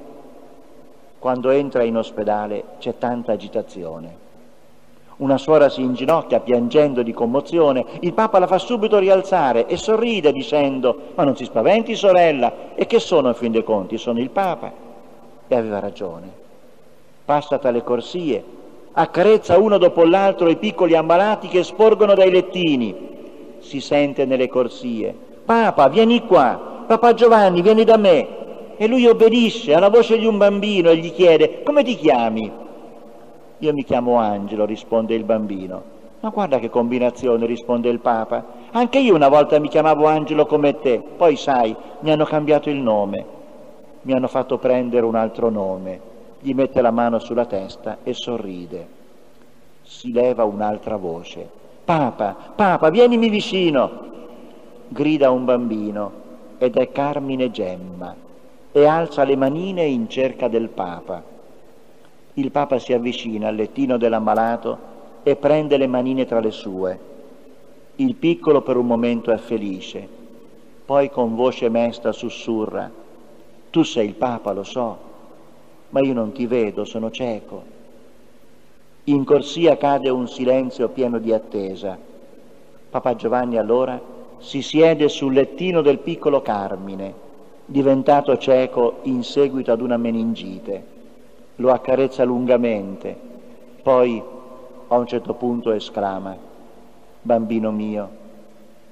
Quando 1.18 1.50
entra 1.50 1.82
in 1.82 1.96
ospedale 1.96 2.64
c'è 2.78 2.98
tanta 2.98 3.32
agitazione. 3.32 4.28
Una 5.16 5.38
suora 5.38 5.68
si 5.68 5.82
inginocchia 5.82 6.40
piangendo 6.40 7.02
di 7.02 7.12
commozione, 7.12 7.84
il 8.00 8.12
Papa 8.12 8.38
la 8.38 8.46
fa 8.46 8.58
subito 8.58 8.98
rialzare 8.98 9.66
e 9.66 9.76
sorride 9.76 10.32
dicendo 10.32 11.12
ma 11.14 11.24
non 11.24 11.36
si 11.36 11.44
spaventi 11.44 11.94
sorella, 11.94 12.74
e 12.74 12.86
che 12.86 13.00
sono 13.00 13.28
in 13.28 13.34
fin 13.34 13.52
dei 13.52 13.64
conti? 13.64 13.96
Sono 13.96 14.18
il 14.20 14.30
Papa. 14.30 14.72
E 15.48 15.54
aveva 15.54 15.78
ragione 15.78 16.48
passa 17.30 17.58
tra 17.58 17.70
le 17.70 17.84
corsie, 17.84 18.42
accarezza 18.90 19.56
uno 19.56 19.78
dopo 19.78 20.04
l'altro 20.04 20.48
i 20.48 20.56
piccoli 20.56 20.96
ammalati 20.96 21.46
che 21.46 21.62
sporgono 21.62 22.14
dai 22.14 22.28
lettini. 22.28 22.92
Si 23.60 23.78
sente 23.80 24.24
nelle 24.24 24.48
corsie, 24.48 25.14
Papa, 25.44 25.86
vieni 25.86 26.26
qua, 26.26 26.82
Papa 26.88 27.14
Giovanni, 27.14 27.62
vieni 27.62 27.84
da 27.84 27.96
me. 27.96 28.38
E 28.76 28.88
lui 28.88 29.06
obbedisce 29.06 29.74
alla 29.74 29.90
voce 29.90 30.18
di 30.18 30.26
un 30.26 30.38
bambino 30.38 30.90
e 30.90 30.96
gli 30.96 31.12
chiede, 31.12 31.62
come 31.62 31.84
ti 31.84 31.94
chiami? 31.94 32.50
Io 33.58 33.72
mi 33.72 33.84
chiamo 33.84 34.16
Angelo, 34.16 34.64
risponde 34.64 35.14
il 35.14 35.22
bambino. 35.22 35.82
Ma 36.18 36.30
guarda 36.30 36.58
che 36.58 36.68
combinazione, 36.68 37.46
risponde 37.46 37.88
il 37.90 38.00
Papa. 38.00 38.44
Anche 38.72 38.98
io 38.98 39.14
una 39.14 39.28
volta 39.28 39.60
mi 39.60 39.68
chiamavo 39.68 40.08
Angelo 40.08 40.46
come 40.46 40.80
te, 40.80 41.00
poi 41.16 41.36
sai, 41.36 41.76
mi 42.00 42.10
hanno 42.10 42.24
cambiato 42.24 42.68
il 42.70 42.78
nome. 42.78 43.24
mi 44.02 44.14
hanno 44.14 44.26
fatto 44.26 44.58
prendere 44.58 45.06
un 45.06 45.14
altro 45.14 45.48
nome. 45.48 46.09
Gli 46.42 46.54
mette 46.54 46.80
la 46.80 46.90
mano 46.90 47.18
sulla 47.18 47.44
testa 47.44 47.98
e 48.02 48.14
sorride. 48.14 48.88
Si 49.82 50.10
leva 50.10 50.44
un'altra 50.44 50.96
voce. 50.96 51.46
Papa, 51.84 52.34
Papa, 52.54 52.88
vienimi 52.88 53.28
vicino! 53.28 54.08
Grida 54.88 55.30
un 55.30 55.44
bambino 55.44 56.12
ed 56.56 56.76
è 56.76 56.90
Carmine 56.90 57.50
Gemma 57.50 58.14
e 58.72 58.84
alza 58.86 59.24
le 59.24 59.36
manine 59.36 59.84
in 59.84 60.08
cerca 60.08 60.48
del 60.48 60.68
Papa. 60.68 61.22
Il 62.34 62.50
Papa 62.50 62.78
si 62.78 62.94
avvicina 62.94 63.48
al 63.48 63.56
lettino 63.56 63.98
dell'ammalato 63.98 64.78
e 65.22 65.36
prende 65.36 65.76
le 65.76 65.86
manine 65.86 66.24
tra 66.24 66.40
le 66.40 66.50
sue. 66.50 66.98
Il 67.96 68.14
piccolo 68.14 68.62
per 68.62 68.78
un 68.78 68.86
momento 68.86 69.30
è 69.30 69.36
felice, 69.36 70.08
poi 70.86 71.10
con 71.10 71.34
voce 71.34 71.68
mesta 71.68 72.12
sussurra, 72.12 72.90
tu 73.68 73.82
sei 73.82 74.06
il 74.06 74.14
Papa, 74.14 74.52
lo 74.52 74.64
so, 74.64 75.09
ma 75.90 76.00
io 76.00 76.12
non 76.12 76.32
ti 76.32 76.46
vedo, 76.46 76.84
sono 76.84 77.10
cieco. 77.10 77.78
In 79.04 79.24
corsia 79.24 79.76
cade 79.76 80.08
un 80.08 80.28
silenzio 80.28 80.88
pieno 80.88 81.18
di 81.18 81.32
attesa. 81.32 81.98
Papa 82.90 83.14
Giovanni 83.16 83.56
allora 83.56 84.00
si 84.38 84.62
siede 84.62 85.08
sul 85.08 85.32
lettino 85.32 85.80
del 85.80 85.98
piccolo 85.98 86.42
Carmine, 86.42 87.28
diventato 87.66 88.36
cieco 88.38 88.98
in 89.02 89.22
seguito 89.22 89.72
ad 89.72 89.80
una 89.80 89.96
meningite. 89.96 90.98
Lo 91.56 91.72
accarezza 91.72 92.24
lungamente, 92.24 93.16
poi 93.82 94.22
a 94.88 94.96
un 94.96 95.06
certo 95.06 95.34
punto 95.34 95.72
esclama, 95.72 96.36
bambino 97.22 97.70
mio, 97.70 98.10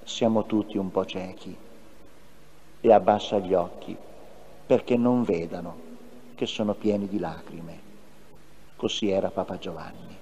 siamo 0.04 0.44
tutti 0.44 0.76
un 0.76 0.90
po' 0.90 1.04
ciechi, 1.04 1.56
e 2.80 2.92
abbassa 2.92 3.38
gli 3.38 3.54
occhi 3.54 3.96
perché 4.66 4.96
non 4.96 5.22
vedano 5.22 5.88
che 6.38 6.46
sono 6.46 6.74
pieni 6.74 7.09
di 7.09 7.18
lacrime. 7.18 7.87
Così 8.77 9.11
era 9.11 9.29
Papa 9.29 9.59
Giovanni. 9.59 10.16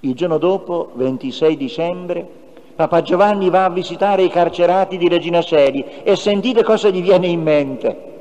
Il 0.00 0.14
giorno 0.14 0.36
dopo, 0.36 0.90
26 0.92 1.56
dicembre, 1.56 2.28
Papa 2.76 3.00
Giovanni 3.00 3.48
va 3.48 3.64
a 3.64 3.70
visitare 3.70 4.24
i 4.24 4.28
carcerati 4.28 4.98
di 4.98 5.08
Regina 5.08 5.40
Sedi 5.40 5.82
e 6.02 6.14
sentite 6.16 6.62
cosa 6.62 6.90
gli 6.90 7.00
viene 7.00 7.28
in 7.28 7.40
mente. 7.40 8.14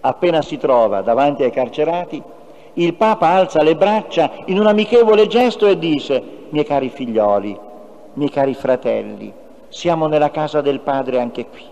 Appena 0.00 0.42
si 0.42 0.58
trova 0.58 1.02
davanti 1.02 1.44
ai 1.44 1.52
carcerati, 1.52 2.20
il 2.74 2.94
Papa 2.94 3.28
alza 3.28 3.62
le 3.62 3.76
braccia 3.76 4.32
in 4.46 4.58
un 4.58 4.66
amichevole 4.66 5.28
gesto 5.28 5.68
e 5.68 5.78
dice, 5.78 6.48
miei 6.48 6.64
cari 6.64 6.88
figlioli, 6.88 7.56
miei 8.14 8.30
cari 8.30 8.54
fratelli, 8.54 9.32
siamo 9.68 10.08
nella 10.08 10.32
casa 10.32 10.60
del 10.60 10.80
Padre 10.80 11.20
anche 11.20 11.46
qui. 11.46 11.64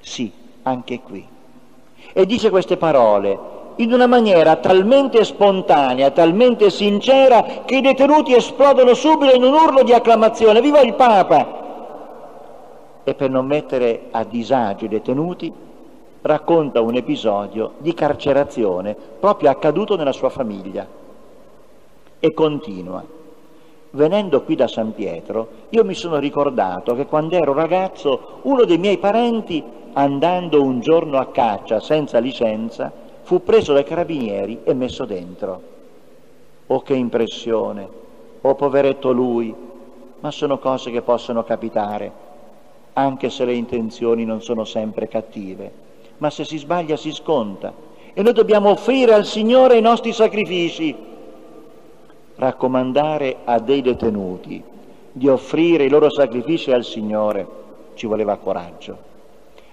Sì, 0.00 0.32
anche 0.62 1.00
qui. 1.00 1.34
E 2.18 2.24
dice 2.24 2.48
queste 2.48 2.78
parole 2.78 3.38
in 3.76 3.92
una 3.92 4.06
maniera 4.06 4.56
talmente 4.56 5.22
spontanea, 5.22 6.10
talmente 6.12 6.70
sincera, 6.70 7.42
che 7.66 7.76
i 7.76 7.80
detenuti 7.82 8.34
esplodono 8.34 8.94
subito 8.94 9.34
in 9.34 9.42
un 9.42 9.52
urlo 9.52 9.82
di 9.82 9.92
acclamazione, 9.92 10.62
viva 10.62 10.80
il 10.80 10.94
Papa! 10.94 11.64
E 13.04 13.12
per 13.12 13.28
non 13.28 13.44
mettere 13.44 14.06
a 14.12 14.24
disagio 14.24 14.86
i 14.86 14.88
detenuti, 14.88 15.52
racconta 16.22 16.80
un 16.80 16.94
episodio 16.94 17.72
di 17.80 17.92
carcerazione 17.92 18.96
proprio 19.20 19.50
accaduto 19.50 19.94
nella 19.94 20.12
sua 20.12 20.30
famiglia 20.30 20.86
e 22.18 22.32
continua. 22.32 23.04
Venendo 23.96 24.42
qui 24.42 24.54
da 24.54 24.68
San 24.68 24.94
Pietro, 24.94 25.48
io 25.70 25.84
mi 25.84 25.94
sono 25.94 26.18
ricordato 26.18 26.94
che 26.94 27.06
quando 27.06 27.34
ero 27.34 27.52
ragazzo 27.52 28.40
uno 28.42 28.64
dei 28.64 28.78
miei 28.78 28.98
parenti, 28.98 29.62
andando 29.94 30.62
un 30.62 30.80
giorno 30.80 31.18
a 31.18 31.26
caccia 31.26 31.80
senza 31.80 32.18
licenza, 32.18 32.92
fu 33.22 33.42
preso 33.42 33.72
dai 33.72 33.84
carabinieri 33.84 34.60
e 34.64 34.74
messo 34.74 35.04
dentro. 35.04 35.62
Oh 36.66 36.82
che 36.82 36.94
impressione, 36.94 37.88
oh 38.42 38.54
poveretto 38.54 39.12
lui, 39.12 39.54
ma 40.20 40.30
sono 40.30 40.58
cose 40.58 40.90
che 40.90 41.02
possono 41.02 41.42
capitare, 41.42 42.12
anche 42.92 43.30
se 43.30 43.44
le 43.44 43.54
intenzioni 43.54 44.24
non 44.24 44.42
sono 44.42 44.64
sempre 44.64 45.08
cattive 45.08 45.84
ma 46.18 46.30
se 46.30 46.44
si 46.44 46.58
sbaglia 46.58 46.96
si 46.96 47.12
sconta. 47.12 47.72
E 48.14 48.22
noi 48.22 48.32
dobbiamo 48.32 48.70
offrire 48.70 49.12
al 49.12 49.26
Signore 49.26 49.76
i 49.76 49.82
nostri 49.82 50.12
sacrifici. 50.12 50.94
Raccomandare 52.36 53.38
a 53.44 53.58
dei 53.58 53.80
detenuti 53.80 54.62
di 55.10 55.28
offrire 55.28 55.84
i 55.84 55.88
loro 55.88 56.10
sacrifici 56.10 56.70
al 56.70 56.84
Signore 56.84 57.46
ci 57.94 58.06
voleva 58.06 58.36
coraggio. 58.36 58.98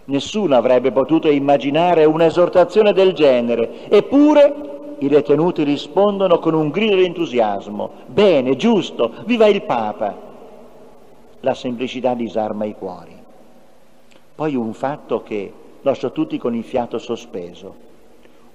Nessuno 0.06 0.56
avrebbe 0.56 0.91
potuto 0.93 1.30
immaginare 1.30 2.06
un'esortazione 2.06 2.93
del 2.93 3.13
genere, 3.13 3.89
eppure 3.89 4.95
i 4.99 5.10
detenuti 5.10 5.63
rispondono 5.63 6.39
con 6.39 6.54
un 6.54 6.69
grido 6.69 6.95
di 6.95 7.04
entusiasmo. 7.04 7.89
Bene, 8.08 8.56
giusto, 8.56 9.12
viva 9.26 9.47
il 9.47 9.63
Papa! 9.63 10.15
La 11.41 11.54
semplicità 11.54 12.13
disarma 12.13 12.63
i 12.63 12.76
cuori. 12.78 13.15
Poi 14.36 14.56
un 14.56 14.73
fatto 14.73 15.21
che 15.23 15.52
lasciò 15.82 16.12
tutti 16.12 16.38
con 16.38 16.56
il 16.56 16.63
fiato 16.63 16.97
sospeso. 16.97 17.82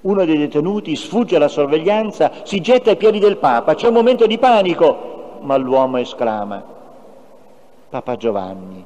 Uno 0.08 0.24
dei 0.24 0.38
detenuti 0.38 0.96
sfugge 0.96 1.36
alla 1.36 1.48
sorveglianza, 1.48 2.32
si 2.42 2.60
getta 2.60 2.88
ai 2.88 2.96
piedi 2.96 3.18
del 3.18 3.36
Papa, 3.36 3.74
c'è 3.74 3.88
un 3.88 3.92
momento 3.92 4.26
di 4.26 4.38
panico, 4.38 5.40
ma 5.42 5.54
l'uomo 5.58 5.98
esclama, 5.98 6.64
Papa 7.90 8.16
Giovanni, 8.16 8.82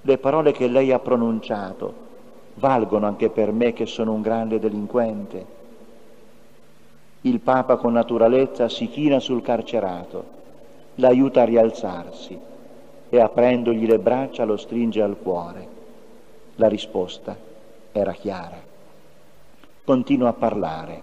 le 0.00 0.18
parole 0.18 0.52
che 0.52 0.68
lei 0.68 0.90
ha 0.90 0.98
pronunciato 0.98 1.92
valgono 2.54 3.06
anche 3.06 3.28
per 3.28 3.52
me 3.52 3.74
che 3.74 3.84
sono 3.84 4.14
un 4.14 4.22
grande 4.22 4.58
delinquente. 4.58 5.46
Il 7.20 7.40
Papa 7.40 7.76
con 7.76 7.92
naturalezza 7.92 8.70
si 8.70 8.88
china 8.88 9.20
sul 9.20 9.42
carcerato, 9.42 10.24
l'aiuta 10.94 11.42
a 11.42 11.44
rialzarsi 11.44 12.38
e 13.10 13.20
aprendogli 13.20 13.86
le 13.86 13.98
braccia 13.98 14.44
lo 14.44 14.56
stringe 14.56 15.02
al 15.02 15.18
cuore. 15.22 15.68
La 16.56 16.68
risposta 16.68 17.36
era 17.92 18.12
chiara. 18.12 18.61
Continuo 19.84 20.28
a 20.28 20.32
parlare. 20.32 21.02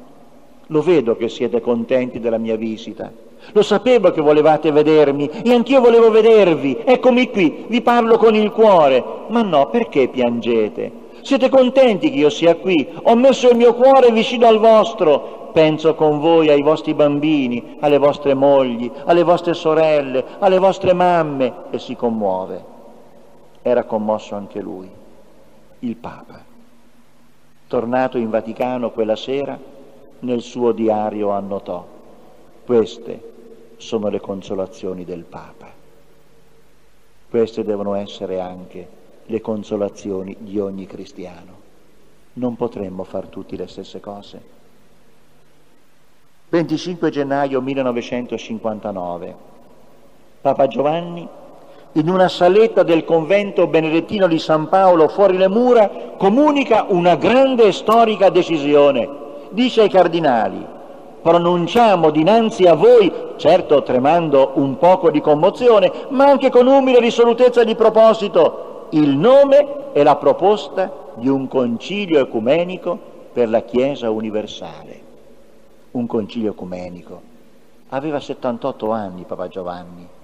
Lo 0.68 0.82
vedo 0.82 1.18
che 1.18 1.28
siete 1.28 1.60
contenti 1.60 2.20
della 2.20 2.38
mia 2.38 2.56
visita. 2.56 3.12
Lo 3.52 3.62
sapevo 3.62 4.12
che 4.12 4.22
volevate 4.22 4.72
vedermi 4.72 5.30
e 5.44 5.54
anch'io 5.54 5.82
volevo 5.82 6.10
vedervi. 6.12 6.78
Eccomi 6.86 7.30
qui, 7.30 7.66
vi 7.68 7.82
parlo 7.82 8.18
con 8.18 8.36
il 8.36 8.52
cuore. 8.52 9.04
Ma 9.28 9.42
no, 9.42 9.68
perché 9.70 10.08
piangete? 10.08 10.92
Siete 11.22 11.50
contenti 11.50 12.10
che 12.10 12.18
io 12.20 12.30
sia 12.30 12.56
qui? 12.56 12.88
Ho 13.04 13.16
messo 13.16 13.50
il 13.50 13.58
mio 13.58 13.74
cuore 13.74 14.12
vicino 14.12 14.48
al 14.48 14.60
vostro. 14.60 15.50
Penso 15.52 15.96
con 15.96 16.20
voi 16.20 16.50
ai 16.50 16.62
vostri 16.62 16.94
bambini, 16.94 17.78
alle 17.80 17.98
vostre 17.98 18.34
mogli, 18.34 18.90
alle 19.06 19.24
vostre 19.24 19.54
sorelle, 19.56 20.24
alle 20.40 20.60
vostre 20.60 20.94
mamme 20.94 21.54
e 21.72 21.80
si 21.80 21.96
commuove. 21.96 22.64
Era 23.62 23.84
commosso 23.84 24.36
anche 24.36 24.62
lui 24.62 24.90
il 25.80 25.96
Papa. 25.96 26.49
Tornato 27.70 28.18
in 28.18 28.32
Vaticano 28.32 28.90
quella 28.90 29.16
sera, 29.16 29.56
nel 30.22 30.42
suo 30.42 30.72
diario 30.72 31.30
annotò, 31.30 31.86
queste 32.66 33.34
sono 33.78 34.10
le 34.10 34.20
consolazioni 34.20 35.06
del 35.06 35.24
Papa. 35.24 35.72
Queste 37.30 37.64
devono 37.64 37.94
essere 37.94 38.40
anche 38.40 38.88
le 39.24 39.40
consolazioni 39.42 40.36
di 40.40 40.60
ogni 40.60 40.88
cristiano. 40.88 41.58
Non 42.34 42.56
potremmo 42.56 43.04
far 43.04 43.28
tutti 43.28 43.56
le 43.56 43.68
stesse 43.68 44.00
cose. 44.00 44.42
25 46.50 47.12
gennaio 47.12 47.62
1959. 47.62 49.36
Papa 50.42 50.66
Giovanni 50.66 51.30
in 51.94 52.08
una 52.08 52.28
saletta 52.28 52.84
del 52.84 53.04
convento 53.04 53.66
benedettino 53.66 54.28
di 54.28 54.38
San 54.38 54.70
Paolo 54.70 55.08
fuori 55.08 55.38
le 55.38 55.48
mura, 55.48 55.90
comunica 56.18 56.86
una 56.90 57.16
grande 57.16 57.64
e 57.64 57.72
storica 57.72 58.30
decisione. 58.30 59.10
Dice 59.50 59.82
ai 59.82 59.90
cardinali, 59.90 60.64
pronunciamo 61.22 62.12
dinanzi 62.12 62.66
a 62.66 62.76
voi, 62.76 63.12
certo 63.38 63.82
tremando 63.82 64.52
un 64.56 64.78
poco 64.78 65.10
di 65.10 65.20
commozione, 65.20 65.92
ma 66.10 66.26
anche 66.26 66.52
con 66.52 66.68
umile 66.68 67.00
risolutezza 67.00 67.64
di 67.64 67.74
proposito, 67.74 68.88
il 68.92 69.18
nome 69.18 69.92
e 69.94 70.04
la 70.04 70.16
proposta 70.16 70.92
di 71.16 71.28
un 71.28 71.48
concilio 71.48 72.20
ecumenico 72.20 72.98
per 73.34 73.50
la 73.50 73.62
Chiesa 73.62 74.12
universale. 74.12 75.08
Un 75.92 76.06
concilio 76.06 76.52
ecumenico. 76.52 77.22
Aveva 77.90 78.20
78 78.20 78.92
anni 78.92 79.24
Papa 79.24 79.48
Giovanni 79.48 80.18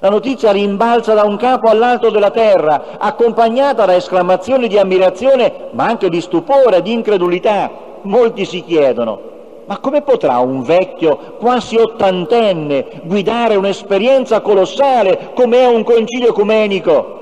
la 0.00 0.08
notizia 0.08 0.50
rimbalza 0.50 1.14
da 1.14 1.24
un 1.24 1.36
capo 1.36 1.68
all'altro 1.68 2.10
della 2.10 2.30
terra, 2.30 2.98
accompagnata 2.98 3.84
da 3.84 3.94
esclamazioni 3.94 4.66
di 4.66 4.78
ammirazione, 4.78 5.68
ma 5.72 5.84
anche 5.84 6.08
di 6.08 6.20
stupore, 6.20 6.82
di 6.82 6.92
incredulità. 6.92 7.70
Molti 8.02 8.46
si 8.46 8.64
chiedono, 8.64 9.20
ma 9.66 9.78
come 9.78 10.00
potrà 10.00 10.38
un 10.38 10.62
vecchio, 10.62 11.36
quasi 11.38 11.76
ottantenne, 11.76 13.02
guidare 13.04 13.56
un'esperienza 13.56 14.40
colossale 14.40 15.32
come 15.34 15.58
è 15.58 15.66
un 15.66 15.84
concilio 15.84 16.30
ecumenico? 16.30 17.18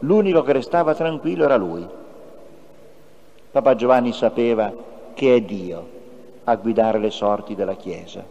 L'unico 0.00 0.42
che 0.42 0.52
restava 0.52 0.94
tranquillo 0.94 1.44
era 1.44 1.56
lui. 1.56 1.86
Papa 3.52 3.76
Giovanni 3.76 4.12
sapeva 4.12 4.72
che 5.14 5.36
è 5.36 5.40
Dio 5.40 5.98
a 6.44 6.56
guidare 6.56 6.98
le 6.98 7.10
sorti 7.10 7.54
della 7.54 7.74
Chiesa. 7.74 8.24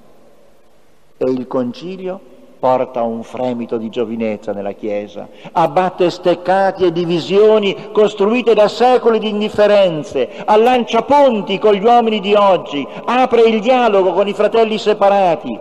E 1.18 1.30
il 1.30 1.48
concilio 1.48 2.20
porta 2.60 3.02
un 3.04 3.24
fremito 3.24 3.78
di 3.78 3.90
giovinezza 3.90 4.52
nella 4.52 4.74
Chiesa, 4.74 5.30
abbatte 5.54 6.10
steccati 6.10 6.84
e 6.84 6.92
divisioni 6.92 7.92
costruite 7.94 8.54
da 8.54 8.68
secoli 8.68 9.18
di 9.18 9.30
indifferenze, 9.30 10.30
allancia 10.44 11.04
ponti 11.04 11.58
con 11.58 11.74
gli 11.74 11.84
uomini 11.84 12.20
di 12.20 12.34
oggi, 12.34 12.86
apre 13.06 13.44
il 13.44 13.62
dialogo 13.62 14.12
con 14.12 14.28
i 14.28 14.34
fratelli 14.34 14.78
separati. 14.78 15.58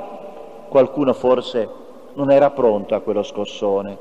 Qualcuno 0.68 1.12
forse 1.12 1.68
non 2.14 2.32
era 2.32 2.50
pronto 2.50 2.96
a 2.96 3.00
quello 3.00 3.22
scossone, 3.22 3.96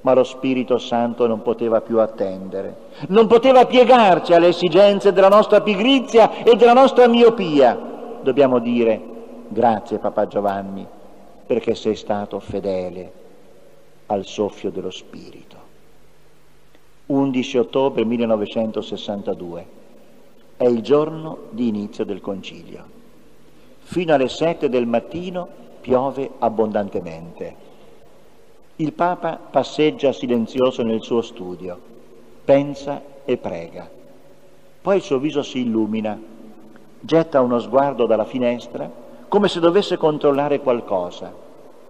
ma 0.00 0.14
lo 0.14 0.24
Spirito 0.24 0.78
Santo 0.78 1.26
non 1.26 1.42
poteva 1.42 1.82
più 1.82 2.00
attendere, 2.00 2.76
non 3.08 3.26
poteva 3.26 3.66
piegarci 3.66 4.32
alle 4.32 4.48
esigenze 4.48 5.12
della 5.12 5.28
nostra 5.28 5.60
pigrizia 5.60 6.42
e 6.42 6.56
della 6.56 6.72
nostra 6.72 7.06
miopia. 7.06 7.78
Dobbiamo 8.22 8.60
dire 8.60 9.12
grazie 9.48 9.98
Papa 9.98 10.26
Giovanni 10.26 11.02
perché 11.46 11.74
sei 11.74 11.96
stato 11.96 12.40
fedele 12.40 13.12
al 14.06 14.24
soffio 14.24 14.70
dello 14.70 14.90
Spirito. 14.90 15.56
11 17.06 17.58
ottobre 17.58 18.04
1962 18.04 19.66
è 20.56 20.64
il 20.64 20.80
giorno 20.82 21.38
di 21.50 21.68
inizio 21.68 22.04
del 22.04 22.20
concilio. 22.20 22.92
Fino 23.80 24.14
alle 24.14 24.28
7 24.28 24.68
del 24.68 24.86
mattino 24.86 25.46
piove 25.80 26.30
abbondantemente. 26.38 27.72
Il 28.76 28.92
Papa 28.94 29.36
passeggia 29.36 30.12
silenzioso 30.12 30.82
nel 30.82 31.02
suo 31.02 31.20
studio, 31.20 31.78
pensa 32.44 33.02
e 33.24 33.36
prega. 33.36 33.88
Poi 34.80 34.96
il 34.96 35.02
suo 35.02 35.18
viso 35.18 35.42
si 35.42 35.60
illumina, 35.60 36.18
getta 37.00 37.40
uno 37.42 37.58
sguardo 37.58 38.06
dalla 38.06 38.24
finestra 38.24 38.90
come 39.28 39.48
se 39.48 39.60
dovesse 39.60 39.96
controllare 39.96 40.60
qualcosa. 40.60 41.32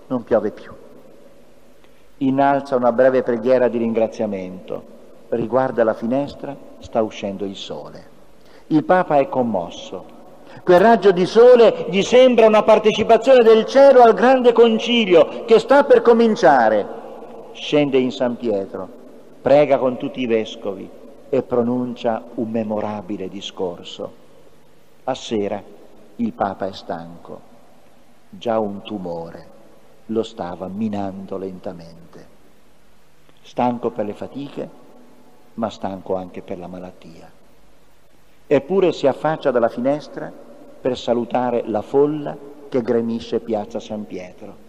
Non 0.06 0.24
piove 0.24 0.50
più. 0.50 0.72
Innalza 2.18 2.76
una 2.76 2.92
breve 2.92 3.22
preghiera 3.22 3.68
di 3.68 3.78
ringraziamento, 3.78 4.82
riguarda 5.30 5.84
la 5.84 5.94
finestra, 5.94 6.56
sta 6.78 7.02
uscendo 7.02 7.44
il 7.44 7.56
sole. 7.56 8.12
Il 8.68 8.84
Papa 8.84 9.18
è 9.18 9.28
commosso, 9.28 10.14
Quel 10.62 10.80
raggio 10.80 11.10
di 11.10 11.26
sole 11.26 11.86
gli 11.90 12.02
sembra 12.02 12.46
una 12.46 12.62
partecipazione 12.62 13.42
del 13.42 13.66
cielo 13.66 14.02
al 14.02 14.14
grande 14.14 14.52
concilio 14.52 15.44
che 15.44 15.58
sta 15.58 15.84
per 15.84 16.00
cominciare. 16.00 17.02
Scende 17.52 17.98
in 17.98 18.10
San 18.10 18.36
Pietro, 18.36 18.88
prega 19.42 19.78
con 19.78 19.96
tutti 19.96 20.20
i 20.20 20.26
vescovi 20.26 20.88
e 21.28 21.42
pronuncia 21.42 22.22
un 22.34 22.50
memorabile 22.50 23.28
discorso. 23.28 24.22
A 25.04 25.14
sera 25.14 25.62
il 26.16 26.32
Papa 26.32 26.66
è 26.66 26.72
stanco, 26.72 27.40
già 28.28 28.58
un 28.58 28.82
tumore 28.82 29.52
lo 30.06 30.22
stava 30.22 30.68
minando 30.68 31.36
lentamente. 31.36 32.32
Stanco 33.42 33.90
per 33.90 34.04
le 34.04 34.12
fatiche, 34.12 34.68
ma 35.54 35.70
stanco 35.70 36.14
anche 36.14 36.42
per 36.42 36.58
la 36.58 36.66
malattia. 36.66 37.30
Eppure 38.46 38.92
si 38.92 39.06
affaccia 39.06 39.50
dalla 39.50 39.68
finestra 39.68 40.30
per 40.80 40.98
salutare 40.98 41.62
la 41.66 41.82
folla 41.82 42.36
che 42.68 42.82
gremisce 42.82 43.40
piazza 43.40 43.80
San 43.80 44.06
Pietro. 44.06 44.62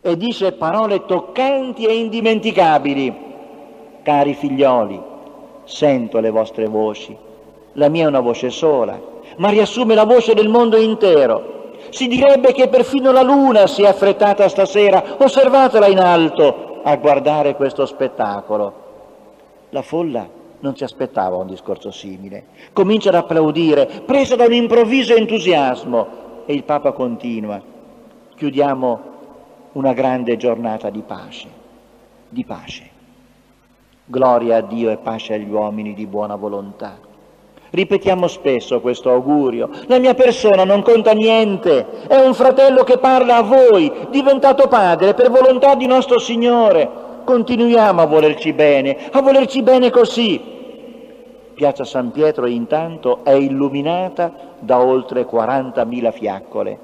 E 0.00 0.16
dice 0.16 0.52
parole 0.52 1.04
toccanti 1.04 1.86
e 1.86 1.96
indimenticabili. 1.96 3.30
Cari 4.02 4.34
figlioli, 4.34 5.00
sento 5.64 6.18
le 6.18 6.30
vostre 6.30 6.66
voci. 6.66 7.16
La 7.74 7.88
mia 7.88 8.04
è 8.04 8.08
una 8.08 8.20
voce 8.20 8.50
sola, 8.50 9.11
ma 9.36 9.48
riassume 9.48 9.94
la 9.94 10.04
voce 10.04 10.34
del 10.34 10.48
mondo 10.48 10.76
intero. 10.76 11.60
Si 11.90 12.08
direbbe 12.08 12.52
che 12.52 12.68
perfino 12.68 13.12
la 13.12 13.22
luna 13.22 13.66
si 13.66 13.82
è 13.82 13.86
affrettata 13.86 14.48
stasera, 14.48 15.16
osservatela 15.18 15.86
in 15.86 15.98
alto, 15.98 16.80
a 16.82 16.96
guardare 16.96 17.54
questo 17.54 17.86
spettacolo. 17.86 18.80
La 19.70 19.82
folla 19.82 20.26
non 20.60 20.76
si 20.76 20.84
aspettava 20.84 21.36
un 21.36 21.46
discorso 21.46 21.90
simile. 21.90 22.44
Comincia 22.72 23.10
ad 23.10 23.16
applaudire, 23.16 24.02
presa 24.06 24.36
da 24.36 24.44
un 24.44 24.52
improvviso 24.52 25.14
entusiasmo. 25.14 26.20
E 26.46 26.54
il 26.54 26.64
Papa 26.64 26.92
continua. 26.92 27.60
Chiudiamo 28.34 29.00
una 29.72 29.92
grande 29.92 30.36
giornata 30.36 30.90
di 30.90 31.02
pace, 31.06 31.48
di 32.28 32.44
pace. 32.44 32.90
Gloria 34.04 34.56
a 34.56 34.60
Dio 34.60 34.90
e 34.90 34.96
pace 34.96 35.34
agli 35.34 35.48
uomini 35.50 35.94
di 35.94 36.06
buona 36.06 36.34
volontà. 36.36 36.98
Ripetiamo 37.72 38.26
spesso 38.26 38.82
questo 38.82 39.10
augurio. 39.10 39.70
La 39.86 39.98
mia 39.98 40.12
persona 40.12 40.62
non 40.62 40.82
conta 40.82 41.12
niente, 41.12 42.06
è 42.06 42.16
un 42.16 42.34
fratello 42.34 42.84
che 42.84 42.98
parla 42.98 43.36
a 43.36 43.42
voi, 43.42 43.90
diventato 44.10 44.68
padre 44.68 45.14
per 45.14 45.30
volontà 45.30 45.74
di 45.74 45.86
nostro 45.86 46.18
Signore. 46.18 46.86
Continuiamo 47.24 48.02
a 48.02 48.04
volerci 48.04 48.52
bene, 48.52 49.08
a 49.10 49.22
volerci 49.22 49.62
bene 49.62 49.88
così, 49.88 50.38
Piazza 51.54 51.84
San 51.84 52.10
Pietro 52.10 52.44
intanto 52.44 53.20
è 53.22 53.30
illuminata 53.30 54.32
da 54.58 54.78
oltre 54.78 55.26
40.000 55.26 56.12
fiaccole 56.12 56.78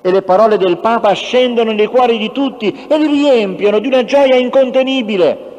e 0.00 0.10
le 0.10 0.22
parole 0.22 0.56
del 0.56 0.78
Papa 0.78 1.12
scendono 1.12 1.72
nei 1.72 1.88
cuori 1.88 2.16
di 2.16 2.32
tutti 2.32 2.86
e 2.88 2.98
li 2.98 3.06
riempiono 3.06 3.80
di 3.80 3.86
una 3.86 4.02
gioia 4.04 4.36
incontenibile. 4.36 5.50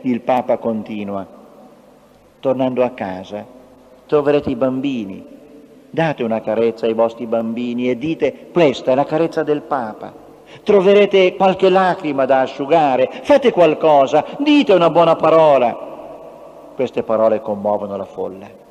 Il 0.00 0.22
Papa 0.22 0.56
continua, 0.56 1.26
tornando 2.40 2.82
a 2.82 2.90
casa 2.90 3.55
troverete 4.06 4.50
i 4.50 4.56
bambini, 4.56 5.24
date 5.90 6.22
una 6.22 6.40
carezza 6.40 6.86
ai 6.86 6.94
vostri 6.94 7.26
bambini 7.26 7.90
e 7.90 7.98
dite 7.98 8.48
questa 8.52 8.92
è 8.92 8.94
la 8.94 9.04
carezza 9.04 9.42
del 9.42 9.62
Papa. 9.62 10.24
Troverete 10.62 11.34
qualche 11.34 11.68
lacrima 11.68 12.24
da 12.24 12.40
asciugare, 12.40 13.10
fate 13.22 13.50
qualcosa, 13.50 14.24
dite 14.38 14.72
una 14.72 14.90
buona 14.90 15.16
parola. 15.16 15.76
Queste 16.74 17.02
parole 17.02 17.40
commuovono 17.40 17.96
la 17.96 18.04
folla. 18.04 18.64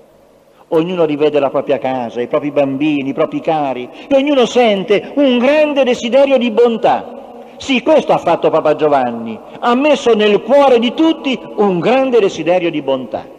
Ognuno 0.69 1.05
rivede 1.05 1.39
la 1.39 1.49
propria 1.49 1.77
casa, 1.77 2.21
i 2.21 2.27
propri 2.27 2.51
bambini, 2.51 3.09
i 3.09 3.13
propri 3.13 3.39
cari 3.39 3.89
e 4.07 4.15
ognuno 4.15 4.45
sente 4.45 5.11
un 5.15 5.37
grande 5.37 5.83
desiderio 5.83 6.37
di 6.37 6.49
bontà. 6.49 7.13
Sì, 7.57 7.81
questo 7.81 8.13
ha 8.13 8.17
fatto 8.17 8.49
Papa 8.49 8.75
Giovanni, 8.75 9.39
ha 9.59 9.75
messo 9.75 10.13
nel 10.13 10.41
cuore 10.41 10.79
di 10.79 10.93
tutti 10.93 11.39
un 11.57 11.79
grande 11.79 12.19
desiderio 12.19 12.69
di 12.71 12.81
bontà. 12.81 13.34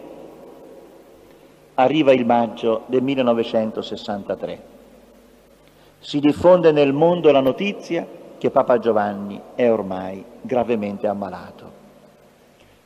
Arriva 1.79 2.11
il 2.11 2.25
maggio 2.25 2.85
del 2.87 3.03
1963. 3.03 4.61
Si 5.99 6.19
diffonde 6.19 6.71
nel 6.71 6.91
mondo 6.91 7.31
la 7.31 7.39
notizia 7.39 8.03
che 8.39 8.49
Papa 8.49 8.79
Giovanni 8.79 9.39
è 9.53 9.69
ormai 9.69 10.23
gravemente 10.41 11.05
ammalato. 11.05 11.71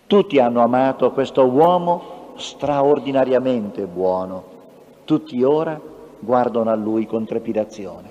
Tutti 0.08 0.40
hanno 0.40 0.62
amato 0.62 1.12
questo 1.12 1.46
uomo 1.46 2.34
straordinariamente 2.36 3.86
buono. 3.86 4.44
Tutti 5.06 5.42
ora 5.42 5.80
guardano 6.20 6.70
a 6.70 6.76
lui 6.76 7.06
con 7.06 7.26
trepidazione. 7.26 8.10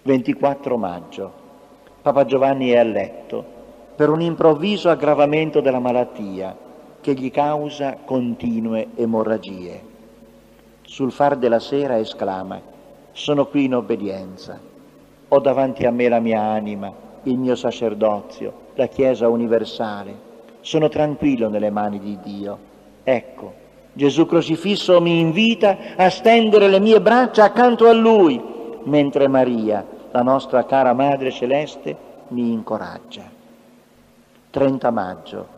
24 0.00 0.78
maggio. 0.78 1.32
Papa 2.00 2.24
Giovanni 2.24 2.70
è 2.70 2.78
a 2.78 2.84
letto 2.84 3.44
per 3.96 4.08
un 4.08 4.22
improvviso 4.22 4.88
aggravamento 4.88 5.60
della 5.60 5.78
malattia 5.78 6.64
che 7.06 7.14
gli 7.14 7.30
causa 7.30 7.98
continue 8.04 8.88
emorragie. 8.96 9.80
Sul 10.82 11.12
far 11.12 11.36
della 11.36 11.60
sera 11.60 12.00
esclama, 12.00 12.60
sono 13.12 13.46
qui 13.46 13.66
in 13.66 13.76
obbedienza, 13.76 14.58
ho 15.28 15.38
davanti 15.38 15.86
a 15.86 15.92
me 15.92 16.08
la 16.08 16.18
mia 16.18 16.40
anima, 16.40 16.92
il 17.22 17.38
mio 17.38 17.54
sacerdozio, 17.54 18.52
la 18.74 18.88
Chiesa 18.88 19.28
universale 19.28 20.24
sono 20.62 20.88
tranquillo 20.88 21.48
nelle 21.48 21.70
mani 21.70 22.00
di 22.00 22.18
Dio. 22.24 22.58
Ecco, 23.04 23.54
Gesù 23.92 24.26
crocifisso 24.26 25.00
mi 25.00 25.20
invita 25.20 25.76
a 25.94 26.10
stendere 26.10 26.66
le 26.66 26.80
mie 26.80 27.00
braccia 27.00 27.44
accanto 27.44 27.86
a 27.86 27.92
Lui, 27.92 28.42
mentre 28.82 29.28
Maria, 29.28 29.86
la 30.10 30.22
nostra 30.22 30.64
cara 30.64 30.92
Madre 30.92 31.30
Celeste, 31.30 31.96
mi 32.30 32.50
incoraggia. 32.50 33.22
30 34.50 34.90
maggio, 34.90 35.55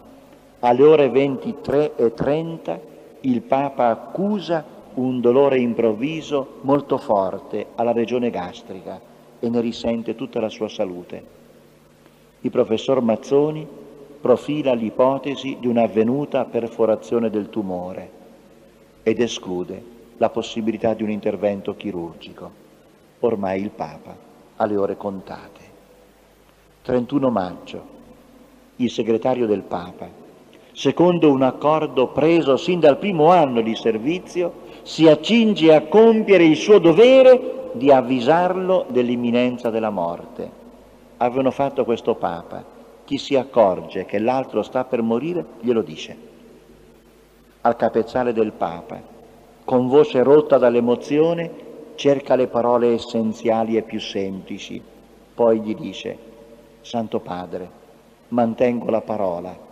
alle 0.61 0.83
ore 0.83 1.09
23.30, 1.09 2.79
il 3.23 3.43
Papa 3.43 3.89
accusa 3.89 4.65
un 4.95 5.21
dolore 5.21 5.59
improvviso 5.61 6.59
molto 6.63 6.99
forte 6.99 7.67
alla 7.77 7.93
regione 7.93 8.31
gastrica 8.31 9.01
e 9.39 9.49
ne 9.49 9.61
risente 9.61 10.17
tutta 10.17 10.41
la 10.41 10.49
sua 10.49 10.69
salute. 10.69 11.37
Il 12.41 12.51
professor 12.51 13.01
Mazzoni 13.01 13.67
profila 14.21 14.73
l'ipotesi 14.75 15.59
di 15.61 15.69
un'avvenuta 15.69 16.45
perforazione 16.45 17.31
del 17.31 17.49
tumore 17.51 18.11
ed 19.05 19.21
esclude 19.21 19.97
la 20.17 20.31
possibilità 20.31 20.95
di 20.95 21.05
un 21.05 21.11
intervento 21.11 21.77
chirurgico. 21.77 22.67
Ormai 23.21 23.61
il 23.61 23.71
Papa 23.71 24.17
ha 24.57 24.67
le 24.67 24.77
ore 24.77 24.97
contate. 24.97 25.77
31 26.83 27.31
maggio, 27.31 27.83
il 28.77 28.91
segretario 28.91 29.47
del 29.47 29.63
Papa, 29.63 30.27
secondo 30.79 31.29
un 31.33 31.43
accordo 31.43 32.07
preso 32.07 32.57
sin 32.57 32.79
dal 32.79 32.99
primo 32.99 33.33
anno 33.33 33.63
di 33.63 33.75
servizio, 33.75 34.67
si 34.83 35.09
accinge 35.09 35.75
a 35.75 35.83
compiere 35.83 36.45
il 36.45 36.55
suo 36.55 36.79
dovere 36.79 37.71
di 37.73 37.91
avvisarlo 37.91 38.87
dell'imminenza 38.87 39.71
della 39.71 39.91
morte. 39.91 40.49
Avevano 41.17 41.51
fatto 41.51 41.85
questo 41.85 42.15
Papa. 42.15 42.65
Chi 43.05 43.19
si 43.19 43.35
accorge 43.35 44.05
che 44.05 44.21
l'altro 44.21 44.63
sta 44.63 44.85
per 44.85 45.03
morire, 45.03 45.45
glielo 45.63 45.83
dice. 45.83 46.17
Al 47.63 47.75
capezzale 47.75 48.33
del 48.33 48.53
Papa, 48.53 49.03
con 49.65 49.89
voce 49.89 50.23
rotta 50.23 50.59
dall'emozione, 50.59 51.51
cerca 51.97 52.37
le 52.37 52.47
parole 52.47 52.93
essenziali 52.93 53.77
e 53.77 53.83
più 53.83 53.99
semplici. 53.99 54.81
Poi 55.35 55.59
gli 55.59 55.75
dice, 55.75 56.17
Santo 56.83 57.19
Padre, 57.19 57.69
mantengo 58.29 58.91
la 58.91 59.01
parola, 59.01 59.67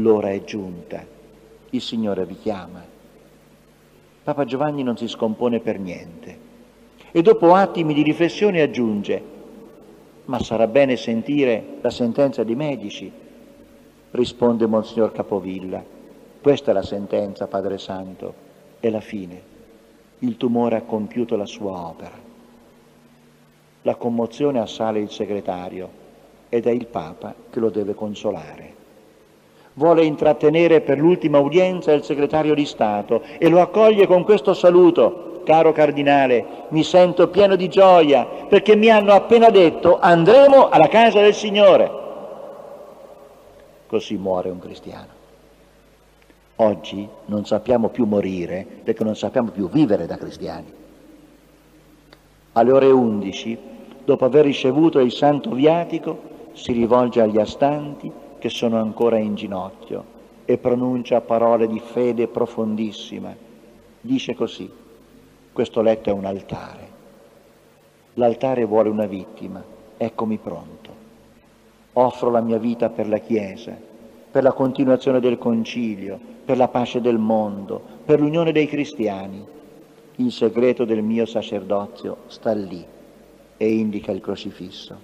l'ora 0.00 0.30
è 0.30 0.42
giunta, 0.44 1.04
il 1.70 1.80
Signore 1.80 2.24
vi 2.24 2.38
chiama. 2.38 2.84
Papa 4.22 4.44
Giovanni 4.44 4.82
non 4.82 4.96
si 4.96 5.08
scompone 5.08 5.60
per 5.60 5.78
niente 5.78 6.46
e 7.10 7.22
dopo 7.22 7.54
attimi 7.54 7.94
di 7.94 8.02
riflessione 8.02 8.60
aggiunge, 8.60 9.22
ma 10.26 10.38
sarà 10.40 10.66
bene 10.66 10.96
sentire 10.96 11.78
la 11.80 11.90
sentenza 11.90 12.44
dei 12.44 12.54
medici, 12.54 13.10
risponde 14.10 14.66
Monsignor 14.66 15.12
Capovilla. 15.12 15.82
Questa 16.40 16.70
è 16.70 16.74
la 16.74 16.82
sentenza, 16.82 17.46
Padre 17.46 17.78
Santo, 17.78 18.34
è 18.80 18.90
la 18.90 19.00
fine. 19.00 19.56
Il 20.20 20.36
tumore 20.36 20.76
ha 20.76 20.82
compiuto 20.82 21.36
la 21.36 21.46
sua 21.46 21.72
opera. 21.72 22.26
La 23.82 23.94
commozione 23.94 24.60
assale 24.60 25.00
il 25.00 25.10
segretario 25.10 26.06
ed 26.50 26.66
è 26.66 26.70
il 26.70 26.86
Papa 26.86 27.34
che 27.48 27.60
lo 27.60 27.70
deve 27.70 27.94
consolare 27.94 28.78
vuole 29.78 30.04
intrattenere 30.04 30.80
per 30.80 30.98
l'ultima 30.98 31.38
udienza 31.38 31.92
il 31.92 32.02
segretario 32.02 32.52
di 32.52 32.66
Stato 32.66 33.22
e 33.38 33.48
lo 33.48 33.60
accoglie 33.60 34.08
con 34.08 34.24
questo 34.24 34.52
saluto. 34.52 35.42
Caro 35.44 35.72
cardinale, 35.72 36.66
mi 36.70 36.82
sento 36.82 37.28
pieno 37.28 37.54
di 37.54 37.68
gioia 37.68 38.26
perché 38.48 38.76
mi 38.76 38.90
hanno 38.90 39.12
appena 39.12 39.48
detto 39.48 39.98
andremo 39.98 40.68
alla 40.68 40.88
casa 40.88 41.20
del 41.20 41.32
Signore. 41.32 41.90
Così 43.86 44.16
muore 44.16 44.50
un 44.50 44.58
cristiano. 44.58 45.16
Oggi 46.56 47.08
non 47.26 47.46
sappiamo 47.46 47.88
più 47.88 48.04
morire 48.04 48.66
perché 48.82 49.04
non 49.04 49.14
sappiamo 49.14 49.50
più 49.50 49.70
vivere 49.70 50.06
da 50.06 50.16
cristiani. 50.16 50.74
Alle 52.52 52.72
ore 52.72 52.90
11, 52.90 53.58
dopo 54.04 54.24
aver 54.24 54.44
ricevuto 54.44 54.98
il 54.98 55.12
santo 55.12 55.50
viatico, 55.50 56.36
si 56.52 56.72
rivolge 56.72 57.20
agli 57.20 57.38
astanti 57.38 58.12
che 58.38 58.48
sono 58.48 58.78
ancora 58.80 59.18
in 59.18 59.34
ginocchio 59.34 60.16
e 60.44 60.58
pronuncia 60.58 61.20
parole 61.20 61.66
di 61.66 61.78
fede 61.78 62.26
profondissima. 62.26 63.34
Dice 64.00 64.34
così, 64.34 64.70
questo 65.52 65.82
letto 65.82 66.08
è 66.08 66.12
un 66.12 66.24
altare. 66.24 66.88
L'altare 68.14 68.64
vuole 68.64 68.88
una 68.88 69.06
vittima, 69.06 69.62
eccomi 69.96 70.38
pronto. 70.38 71.06
Offro 71.92 72.30
la 72.30 72.40
mia 72.40 72.58
vita 72.58 72.88
per 72.90 73.08
la 73.08 73.18
Chiesa, 73.18 73.76
per 74.30 74.42
la 74.42 74.52
continuazione 74.52 75.20
del 75.20 75.36
concilio, 75.36 76.18
per 76.44 76.56
la 76.56 76.68
pace 76.68 77.00
del 77.00 77.18
mondo, 77.18 77.82
per 78.04 78.20
l'unione 78.20 78.52
dei 78.52 78.66
cristiani. 78.66 79.44
Il 80.16 80.32
segreto 80.32 80.84
del 80.84 81.02
mio 81.02 81.26
sacerdozio 81.26 82.18
sta 82.28 82.52
lì 82.52 82.84
e 83.56 83.70
indica 83.70 84.12
il 84.12 84.20
crocifisso. 84.20 84.98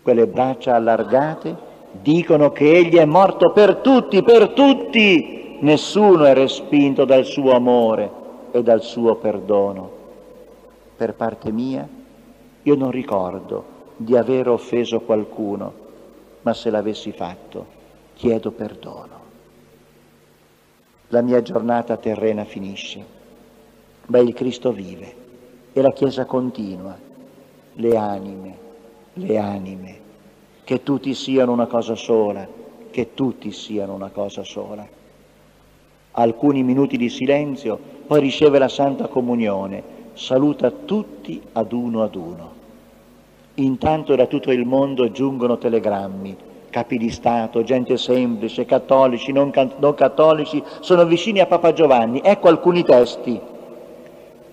Quelle 0.00 0.26
braccia 0.26 0.76
allargate 0.76 1.74
Dicono 2.02 2.50
che 2.52 2.76
egli 2.76 2.96
è 2.96 3.04
morto 3.04 3.52
per 3.52 3.76
tutti, 3.76 4.22
per 4.22 4.50
tutti. 4.50 5.58
Nessuno 5.60 6.24
è 6.24 6.34
respinto 6.34 7.04
dal 7.04 7.24
suo 7.24 7.52
amore 7.52 8.10
e 8.52 8.62
dal 8.62 8.82
suo 8.82 9.16
perdono. 9.16 9.90
Per 10.96 11.14
parte 11.14 11.50
mia, 11.50 11.86
io 12.62 12.74
non 12.74 12.90
ricordo 12.90 13.74
di 13.96 14.16
aver 14.16 14.48
offeso 14.48 15.00
qualcuno, 15.00 15.72
ma 16.42 16.52
se 16.52 16.70
l'avessi 16.70 17.12
fatto, 17.12 17.66
chiedo 18.14 18.50
perdono. 18.50 19.14
La 21.08 21.22
mia 21.22 21.40
giornata 21.42 21.96
terrena 21.96 22.44
finisce, 22.44 23.04
ma 24.06 24.18
il 24.18 24.34
Cristo 24.34 24.72
vive 24.72 25.14
e 25.72 25.80
la 25.80 25.92
Chiesa 25.92 26.24
continua. 26.24 26.96
Le 27.78 27.96
anime, 27.96 28.58
le 29.14 29.38
anime 29.38 30.04
che 30.66 30.82
tutti 30.82 31.14
siano 31.14 31.52
una 31.52 31.66
cosa 31.66 31.94
sola, 31.94 32.44
che 32.90 33.14
tutti 33.14 33.52
siano 33.52 33.94
una 33.94 34.08
cosa 34.08 34.42
sola. 34.42 34.84
Alcuni 36.10 36.64
minuti 36.64 36.96
di 36.96 37.08
silenzio, 37.08 37.78
poi 38.04 38.18
riceve 38.18 38.58
la 38.58 38.66
Santa 38.66 39.06
Comunione, 39.06 39.80
saluta 40.14 40.72
tutti 40.72 41.40
ad 41.52 41.72
uno 41.72 42.02
ad 42.02 42.16
uno. 42.16 42.52
Intanto 43.54 44.16
da 44.16 44.26
tutto 44.26 44.50
il 44.50 44.66
mondo 44.66 45.12
giungono 45.12 45.56
telegrammi, 45.56 46.36
capi 46.68 46.98
di 46.98 47.10
Stato, 47.10 47.62
gente 47.62 47.96
semplice, 47.96 48.64
cattolici, 48.64 49.30
non, 49.30 49.52
non 49.78 49.94
cattolici, 49.94 50.60
sono 50.80 51.04
vicini 51.06 51.38
a 51.38 51.46
Papa 51.46 51.72
Giovanni. 51.74 52.20
Ecco 52.24 52.48
alcuni 52.48 52.82
testi. 52.82 53.40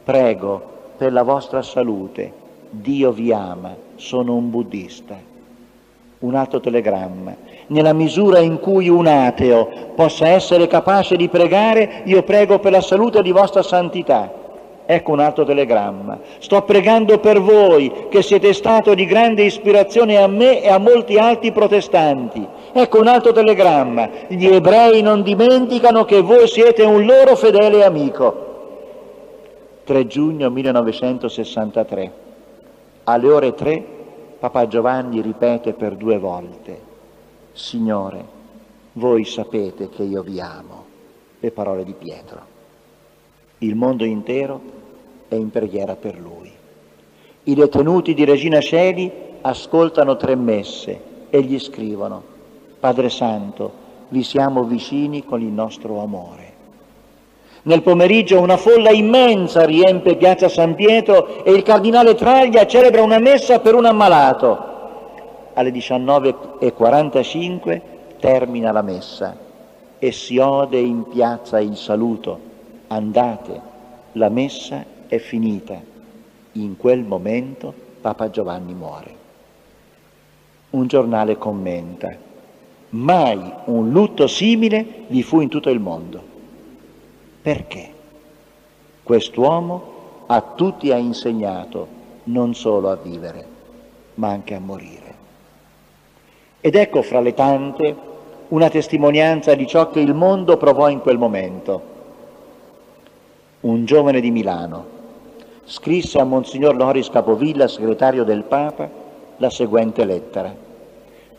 Prego 0.04 0.62
per 0.96 1.12
la 1.12 1.24
vostra 1.24 1.64
salute, 1.64 2.32
Dio 2.70 3.12
vi 3.12 3.34
ama, 3.34 3.76
sono 3.96 4.36
un 4.36 4.52
buddista 4.52 5.32
un 6.24 6.36
altro 6.36 6.60
telegramma. 6.60 7.36
Nella 7.68 7.94
misura 7.94 8.40
in 8.40 8.60
cui 8.60 8.88
un 8.88 9.08
ateo 9.08 9.70
possa 9.96 10.28
essere 10.28 10.68
capace 10.68 11.16
di 11.16 11.28
pregare, 11.28 12.02
io 12.06 12.24
prego 12.24 12.60
per 12.60 12.72
la 12.72 12.82
salute 12.82 13.22
di 13.22 13.32
vostra 13.32 13.62
santità. 13.62 14.42
Ecco 14.86 15.12
un 15.12 15.20
altro 15.20 15.46
telegramma. 15.46 16.20
Sto 16.40 16.62
pregando 16.64 17.18
per 17.20 17.42
voi 17.42 18.08
che 18.10 18.22
siete 18.22 18.54
stato 18.54 18.94
di 18.94 19.06
grande 19.06 19.44
ispirazione 19.44 20.18
a 20.18 20.28
me 20.28 20.62
e 20.62 20.70
a 20.70 20.78
molti 20.78 21.18
altri 21.18 21.52
protestanti. 21.52 22.46
Ecco 22.72 23.00
un 23.00 23.08
altro 23.08 23.32
telegramma. 23.32 24.10
Gli 24.28 24.46
ebrei 24.46 25.02
non 25.02 25.24
dimenticano 25.24 26.06
che 26.06 26.22
voi 26.22 26.48
siete 26.48 26.84
un 26.84 27.06
loro 27.06 27.36
fedele 27.36 27.84
amico. 27.84 28.52
3 29.84 30.08
giugno 30.08 30.50
1963. 30.50 32.12
Alle 33.06 33.28
ore 33.30 33.54
3 33.54 34.02
Papa 34.44 34.68
Giovanni 34.68 35.22
ripete 35.22 35.72
per 35.72 35.96
due 35.96 36.20
volte, 36.20 36.78
Signore, 37.54 38.26
voi 38.92 39.24
sapete 39.24 39.88
che 39.88 40.04
io 40.04 40.22
vi 40.22 40.42
amo, 40.42 40.84
le 41.40 41.50
parole 41.52 41.86
di 41.86 41.94
Pietro. 41.94 42.42
Il 43.60 43.76
mondo 43.76 44.04
intero 44.04 44.60
è 45.30 45.36
in 45.36 45.50
preghiera 45.50 45.96
per 45.96 46.20
lui. 46.20 46.52
I 47.44 47.54
detenuti 47.56 48.14
di 48.14 48.26
Regina 48.26 48.60
Celi 48.60 49.10
ascoltano 49.40 50.18
tre 50.18 50.36
messe 50.36 51.30
e 51.30 51.42
gli 51.42 51.58
scrivono, 51.58 52.22
Padre 52.82 53.08
Santo, 53.08 53.72
vi 54.10 54.24
siamo 54.24 54.66
vicini 54.66 55.24
con 55.24 55.40
il 55.40 55.54
nostro 55.54 56.02
amore. 56.02 56.43
Nel 57.66 57.82
pomeriggio 57.82 58.42
una 58.42 58.58
folla 58.58 58.92
immensa 58.92 59.64
riempie 59.64 60.18
piazza 60.18 60.50
San 60.50 60.76
Pietro 60.76 61.46
e 61.46 61.52
il 61.52 61.64
cardinale 61.64 62.14
Traglia 62.14 62.68
celebra 62.68 63.02
una 63.02 63.20
messa 63.20 63.60
per 63.60 63.74
un 63.74 63.86
ammalato. 63.86 64.72
Alle 65.54 65.70
19.45 65.70 67.80
termina 68.20 68.74
la 68.74 68.82
messa 68.82 69.38
e 69.98 70.12
si 70.12 70.38
ode 70.38 70.80
in 70.80 71.08
piazza 71.08 71.62
il 71.62 71.78
saluto. 71.78 72.38
Andate, 72.88 73.62
la 74.14 74.28
messa 74.28 74.84
è 75.08 75.18
finita. 75.18 75.80
In 76.54 76.76
quel 76.76 77.04
momento 77.04 77.74
Papa 78.02 78.30
Giovanni 78.30 78.74
muore. 78.74 79.16
Un 80.72 80.88
giornale 80.88 81.38
commenta, 81.38 82.14
mai 82.90 83.54
un 83.66 83.90
lutto 83.90 84.28
simile 84.28 85.06
vi 85.08 85.24
fu 85.24 85.40
in 85.40 85.48
tutto 85.48 85.70
il 85.70 85.80
mondo. 85.80 86.32
Perché? 87.44 87.92
Quest'uomo 89.04 89.92
a 90.28 90.42
tutti 90.56 90.94
ha 90.94 90.98
insegnato 90.98 91.88
non 92.26 92.54
solo 92.56 92.90
a 92.90 92.96
vivere, 92.96 93.46
ma 94.16 94.30
anche 94.30 94.56
a 94.56 94.62
morire. 94.62 95.14
Ed 96.62 96.76
ecco 96.76 97.02
fra 97.02 97.20
le 97.20 97.34
tante 97.34 97.96
una 98.48 98.70
testimonianza 98.70 99.56
di 99.56 99.68
ciò 99.68 99.90
che 99.90 100.00
il 100.00 100.14
mondo 100.14 100.56
provò 100.56 100.88
in 100.88 101.02
quel 101.02 101.18
momento. 101.18 101.82
Un 103.60 103.84
giovane 103.84 104.22
di 104.22 104.32
Milano 104.32 104.86
scrisse 105.66 106.20
a 106.20 106.24
Monsignor 106.24 106.78
Loris 106.78 107.10
Capovilla, 107.10 107.68
segretario 107.68 108.24
del 108.24 108.44
Papa, 108.44 108.90
la 109.36 109.50
seguente 109.50 110.06
lettera, 110.06 110.56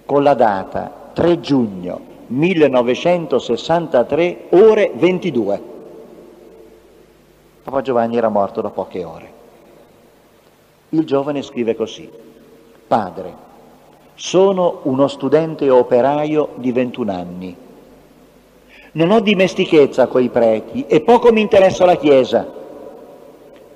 con 0.04 0.22
la 0.22 0.34
data 0.34 1.12
3 1.14 1.40
giugno 1.40 1.98
1963, 2.26 4.48
ore 4.50 4.92
22. 4.94 5.72
Papa 7.64 7.80
Giovanni 7.80 8.18
era 8.18 8.28
morto 8.28 8.60
da 8.60 8.68
poche 8.68 9.02
ore. 9.04 9.32
Il 10.90 11.06
giovane 11.06 11.40
scrive 11.40 11.74
così, 11.74 12.06
Padre, 12.86 13.34
sono 14.12 14.80
uno 14.82 15.08
studente 15.08 15.70
operaio 15.70 16.50
di 16.56 16.72
21 16.72 17.10
anni. 17.10 17.56
Non 18.92 19.10
ho 19.10 19.20
dimestichezza 19.20 20.08
coi 20.08 20.28
preti 20.28 20.84
e 20.86 21.00
poco 21.00 21.32
mi 21.32 21.40
interessa 21.40 21.86
la 21.86 21.96
Chiesa. 21.96 22.46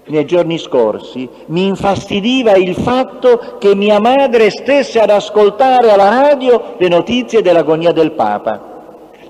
Nei 0.05 0.27
giorni 0.27 0.59
scorsi 0.59 1.27
mi 1.47 1.67
infastidiva 1.67 2.57
il 2.57 2.75
fatto 2.75 3.57
che 3.59 3.75
mia 3.75 4.01
madre 4.01 4.51
stesse 4.51 5.01
ad 5.01 5.09
ascoltare 5.09 5.91
alla 5.91 6.11
radio 6.11 6.75
le 6.77 6.89
notizie 6.89 7.41
dell'agonia 7.41 7.93
del 7.93 8.13
Papa. 8.13 8.77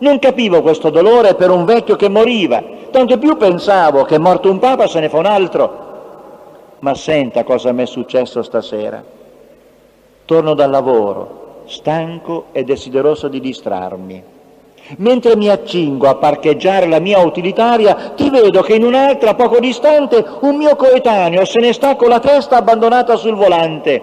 Non 0.00 0.18
capivo 0.18 0.62
questo 0.62 0.90
dolore 0.90 1.36
per 1.36 1.50
un 1.50 1.64
vecchio 1.64 1.94
che 1.94 2.08
moriva, 2.08 2.77
tanto 2.90 3.18
più 3.18 3.36
pensavo 3.36 4.04
che 4.04 4.18
morto 4.18 4.50
un 4.50 4.58
Papa 4.58 4.86
se 4.86 5.00
ne 5.00 5.08
fa 5.08 5.18
un 5.18 5.26
altro. 5.26 5.86
Ma 6.80 6.94
senta 6.94 7.44
cosa 7.44 7.72
mi 7.72 7.82
è 7.82 7.86
successo 7.86 8.42
stasera. 8.42 9.02
Torno 10.24 10.54
dal 10.54 10.70
lavoro, 10.70 11.62
stanco 11.66 12.46
e 12.52 12.64
desideroso 12.64 13.28
di 13.28 13.40
distrarmi. 13.40 14.22
Mentre 14.98 15.36
mi 15.36 15.48
accingo 15.48 16.08
a 16.08 16.14
parcheggiare 16.14 16.86
la 16.86 16.98
mia 16.98 17.18
utilitaria, 17.18 18.12
ti 18.16 18.30
vedo 18.30 18.62
che 18.62 18.74
in 18.74 18.84
un'altra, 18.84 19.34
poco 19.34 19.58
distante, 19.58 20.24
un 20.40 20.56
mio 20.56 20.76
coetaneo 20.76 21.44
se 21.44 21.60
ne 21.60 21.72
sta 21.72 21.96
con 21.96 22.08
la 22.08 22.20
testa 22.20 22.56
abbandonata 22.56 23.16
sul 23.16 23.34
volante. 23.34 24.02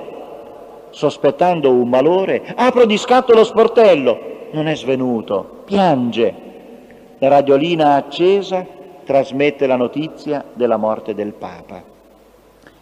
Sospettando 0.91 1.71
un 1.71 1.89
malore, 1.89 2.53
apro 2.55 2.85
di 2.85 2.97
scatto 2.97 3.33
lo 3.33 3.43
sportello. 3.43 4.33
Non 4.51 4.67
è 4.67 4.75
svenuto, 4.75 5.63
piange. 5.65 6.33
La 7.17 7.29
radiolina 7.29 7.95
accesa 7.95 8.65
trasmette 9.05 9.67
la 9.67 9.75
notizia 9.77 10.43
della 10.53 10.77
morte 10.77 11.13
del 11.13 11.31
Papa. 11.31 11.93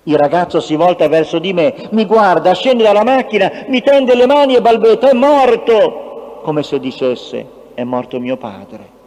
Il 0.03 0.17
ragazzo 0.17 0.59
si 0.59 0.75
volta 0.75 1.07
verso 1.07 1.39
di 1.39 1.53
me, 1.53 1.87
mi 1.91 2.05
guarda, 2.05 2.53
scende 2.53 2.83
dalla 2.83 3.03
macchina, 3.03 3.65
mi 3.67 3.81
tende 3.81 4.15
le 4.15 4.25
mani 4.25 4.55
e 4.55 4.61
balbetta, 4.61 5.09
è 5.09 5.13
morto! 5.13 6.39
Come 6.41 6.63
se 6.63 6.79
dicesse, 6.79 7.45
è 7.73 7.83
morto 7.83 8.19
mio 8.19 8.35
padre. 8.35 9.01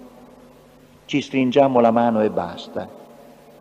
Ci 1.05 1.21
stringiamo 1.21 1.81
la 1.81 1.91
mano 1.91 2.23
e 2.23 2.31
basta. 2.31 2.89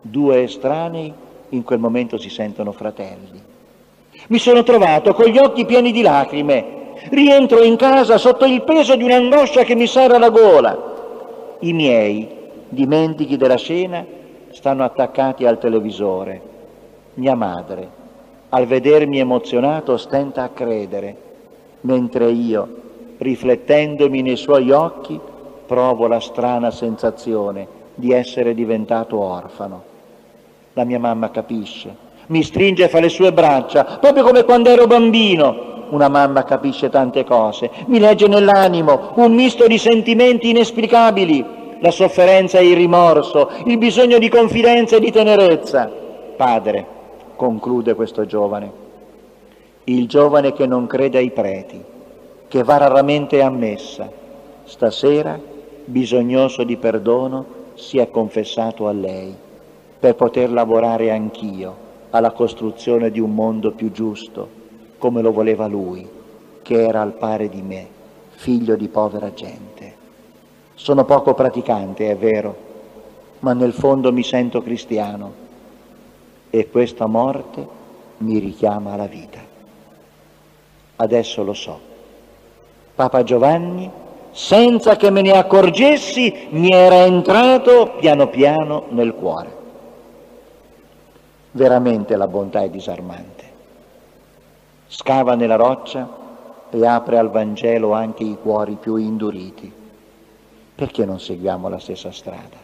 Due 0.00 0.42
estranei 0.42 1.12
in 1.50 1.62
quel 1.62 1.78
momento 1.78 2.16
si 2.18 2.30
sentono 2.30 2.72
fratelli. 2.72 3.42
Mi 4.28 4.38
sono 4.38 4.62
trovato 4.62 5.12
con 5.12 5.26
gli 5.26 5.38
occhi 5.38 5.66
pieni 5.66 5.92
di 5.92 6.02
lacrime. 6.02 6.94
Rientro 7.10 7.62
in 7.62 7.76
casa 7.76 8.16
sotto 8.16 8.46
il 8.46 8.62
peso 8.62 8.96
di 8.96 9.04
un'angoscia 9.04 9.62
che 9.62 9.74
mi 9.74 9.86
serra 9.86 10.18
la 10.18 10.30
gola. 10.30 10.94
I 11.60 11.72
miei, 11.72 12.35
dimentichi 12.68 13.36
della 13.36 13.56
scena, 13.56 14.04
stanno 14.50 14.84
attaccati 14.84 15.46
al 15.46 15.58
televisore 15.58 16.54
mia 17.16 17.34
madre, 17.34 17.88
al 18.50 18.66
vedermi 18.66 19.18
emozionato, 19.18 19.96
stenta 19.96 20.42
a 20.42 20.48
credere, 20.48 21.16
mentre 21.82 22.30
io, 22.30 22.68
riflettendomi 23.18 24.22
nei 24.22 24.36
suoi 24.36 24.70
occhi, 24.70 25.18
provo 25.66 26.06
la 26.06 26.20
strana 26.20 26.70
sensazione 26.70 27.66
di 27.94 28.12
essere 28.12 28.54
diventato 28.54 29.18
orfano. 29.18 29.82
La 30.74 30.84
mia 30.84 30.98
mamma 30.98 31.30
capisce, 31.30 31.94
mi 32.26 32.42
stringe 32.42 32.88
fra 32.88 33.00
le 33.00 33.08
sue 33.08 33.32
braccia, 33.32 33.98
proprio 34.00 34.22
come 34.22 34.44
quando 34.44 34.68
ero 34.68 34.86
bambino. 34.86 35.74
Una 35.88 36.08
mamma 36.08 36.42
capisce 36.42 36.88
tante 36.90 37.24
cose, 37.24 37.70
mi 37.86 38.00
legge 38.00 38.26
nell'animo 38.26 39.12
un 39.14 39.32
misto 39.32 39.68
di 39.68 39.78
sentimenti 39.78 40.50
inesplicabili, 40.50 41.44
la 41.80 41.90
sofferenza 41.90 42.58
e 42.58 42.68
il 42.68 42.76
rimorso, 42.76 43.50
il 43.64 43.78
bisogno 43.78 44.18
di 44.18 44.28
confidenza 44.28 44.96
e 44.96 45.00
di 45.00 45.10
tenerezza. 45.10 45.90
Padre, 46.36 46.86
conclude 47.36 47.94
questo 47.94 48.26
giovane. 48.26 48.84
Il 49.84 50.08
giovane 50.08 50.52
che 50.52 50.66
non 50.66 50.86
crede 50.86 51.18
ai 51.18 51.30
preti, 51.30 51.82
che 52.48 52.62
va 52.62 52.76
raramente 52.76 53.42
a 53.42 53.50
messa, 53.50 54.10
stasera, 54.64 55.38
bisognoso 55.84 56.64
di 56.64 56.76
perdono, 56.76 57.44
si 57.74 57.98
è 57.98 58.10
confessato 58.10 58.88
a 58.88 58.92
lei 58.92 59.34
per 59.98 60.14
poter 60.14 60.50
lavorare 60.50 61.10
anch'io 61.10 61.84
alla 62.10 62.32
costruzione 62.32 63.10
di 63.10 63.20
un 63.20 63.34
mondo 63.34 63.72
più 63.72 63.92
giusto, 63.92 64.48
come 64.98 65.20
lo 65.20 65.32
voleva 65.32 65.66
lui, 65.66 66.08
che 66.62 66.86
era 66.86 67.02
al 67.02 67.12
pari 67.12 67.48
di 67.48 67.62
me, 67.62 67.86
figlio 68.30 68.76
di 68.76 68.88
povera 68.88 69.32
gente. 69.32 69.75
Sono 70.78 71.06
poco 71.06 71.32
praticante, 71.32 72.10
è 72.10 72.16
vero, 72.18 72.54
ma 73.38 73.54
nel 73.54 73.72
fondo 73.72 74.12
mi 74.12 74.22
sento 74.22 74.60
cristiano 74.60 75.32
e 76.50 76.68
questa 76.68 77.06
morte 77.06 77.66
mi 78.18 78.38
richiama 78.38 78.92
alla 78.92 79.06
vita. 79.06 79.38
Adesso 80.96 81.42
lo 81.42 81.54
so. 81.54 81.80
Papa 82.94 83.22
Giovanni, 83.22 83.90
senza 84.32 84.96
che 84.96 85.10
me 85.10 85.22
ne 85.22 85.30
accorgessi, 85.30 86.48
mi 86.50 86.68
era 86.70 87.06
entrato 87.06 87.94
piano 87.98 88.28
piano 88.28 88.84
nel 88.90 89.14
cuore. 89.14 89.56
Veramente 91.52 92.16
la 92.16 92.28
bontà 92.28 92.60
è 92.60 92.68
disarmante. 92.68 93.44
Scava 94.88 95.34
nella 95.36 95.56
roccia 95.56 96.06
e 96.68 96.86
apre 96.86 97.16
al 97.16 97.30
Vangelo 97.30 97.92
anche 97.92 98.24
i 98.24 98.36
cuori 98.40 98.76
più 98.78 98.96
induriti. 98.96 99.84
Perché 100.76 101.06
non 101.06 101.18
seguiamo 101.18 101.70
la 101.70 101.78
stessa 101.78 102.12
strada? 102.12 102.56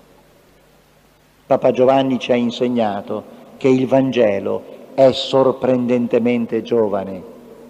Papa 1.46 1.70
Giovanni 1.70 2.18
ci 2.18 2.30
ha 2.30 2.34
insegnato 2.34 3.24
che 3.56 3.68
il 3.68 3.86
Vangelo 3.86 4.62
è 4.92 5.10
sorprendentemente 5.12 6.60
giovane 6.60 7.22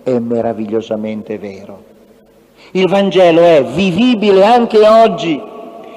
e 0.03 0.19
meravigliosamente 0.19 1.39
vero. 1.39 1.91
Il 2.73 2.89
Vangelo 2.89 3.41
è 3.41 3.65
vivibile 3.65 4.45
anche 4.45 4.87
oggi 4.87 5.41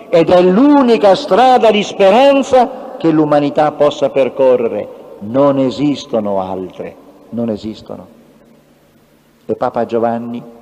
ed 0.10 0.30
è 0.30 0.42
l'unica 0.44 1.16
strada 1.16 1.72
di 1.72 1.82
speranza 1.82 2.98
che 3.00 3.10
l'umanità 3.10 3.72
possa 3.72 4.12
percorrere. 4.12 4.88
Non 5.22 5.58
esistono 5.58 6.40
altre, 6.40 6.96
non 7.30 7.50
esistono. 7.50 8.08
E 9.48 9.56
Papa 9.56 9.86
Giovanni 9.86 10.54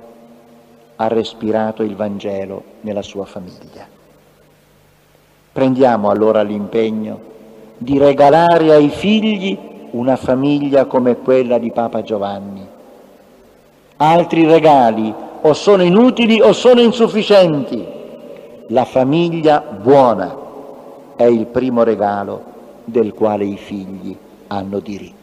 ha 0.96 1.08
respirato 1.08 1.82
il 1.82 1.96
Vangelo 1.96 2.62
nella 2.82 3.02
sua 3.02 3.24
famiglia. 3.24 3.86
Prendiamo 5.52 6.10
allora 6.10 6.42
l'impegno 6.42 7.32
di 7.78 7.98
regalare 7.98 8.72
ai 8.72 8.88
figli 8.88 9.56
una 9.90 10.16
famiglia 10.16 10.86
come 10.86 11.16
quella 11.16 11.58
di 11.58 11.70
Papa 11.70 12.02
Giovanni. 12.02 12.66
Altri 13.96 14.44
regali 14.44 15.14
o 15.40 15.52
sono 15.52 15.82
inutili 15.82 16.40
o 16.40 16.52
sono 16.52 16.80
insufficienti. 16.80 17.86
La 18.68 18.84
famiglia 18.84 19.60
buona 19.60 20.36
è 21.16 21.24
il 21.24 21.46
primo 21.46 21.82
regalo 21.84 22.42
del 22.84 23.12
quale 23.12 23.44
i 23.44 23.56
figli 23.56 24.16
hanno 24.48 24.80
diritto. 24.80 25.13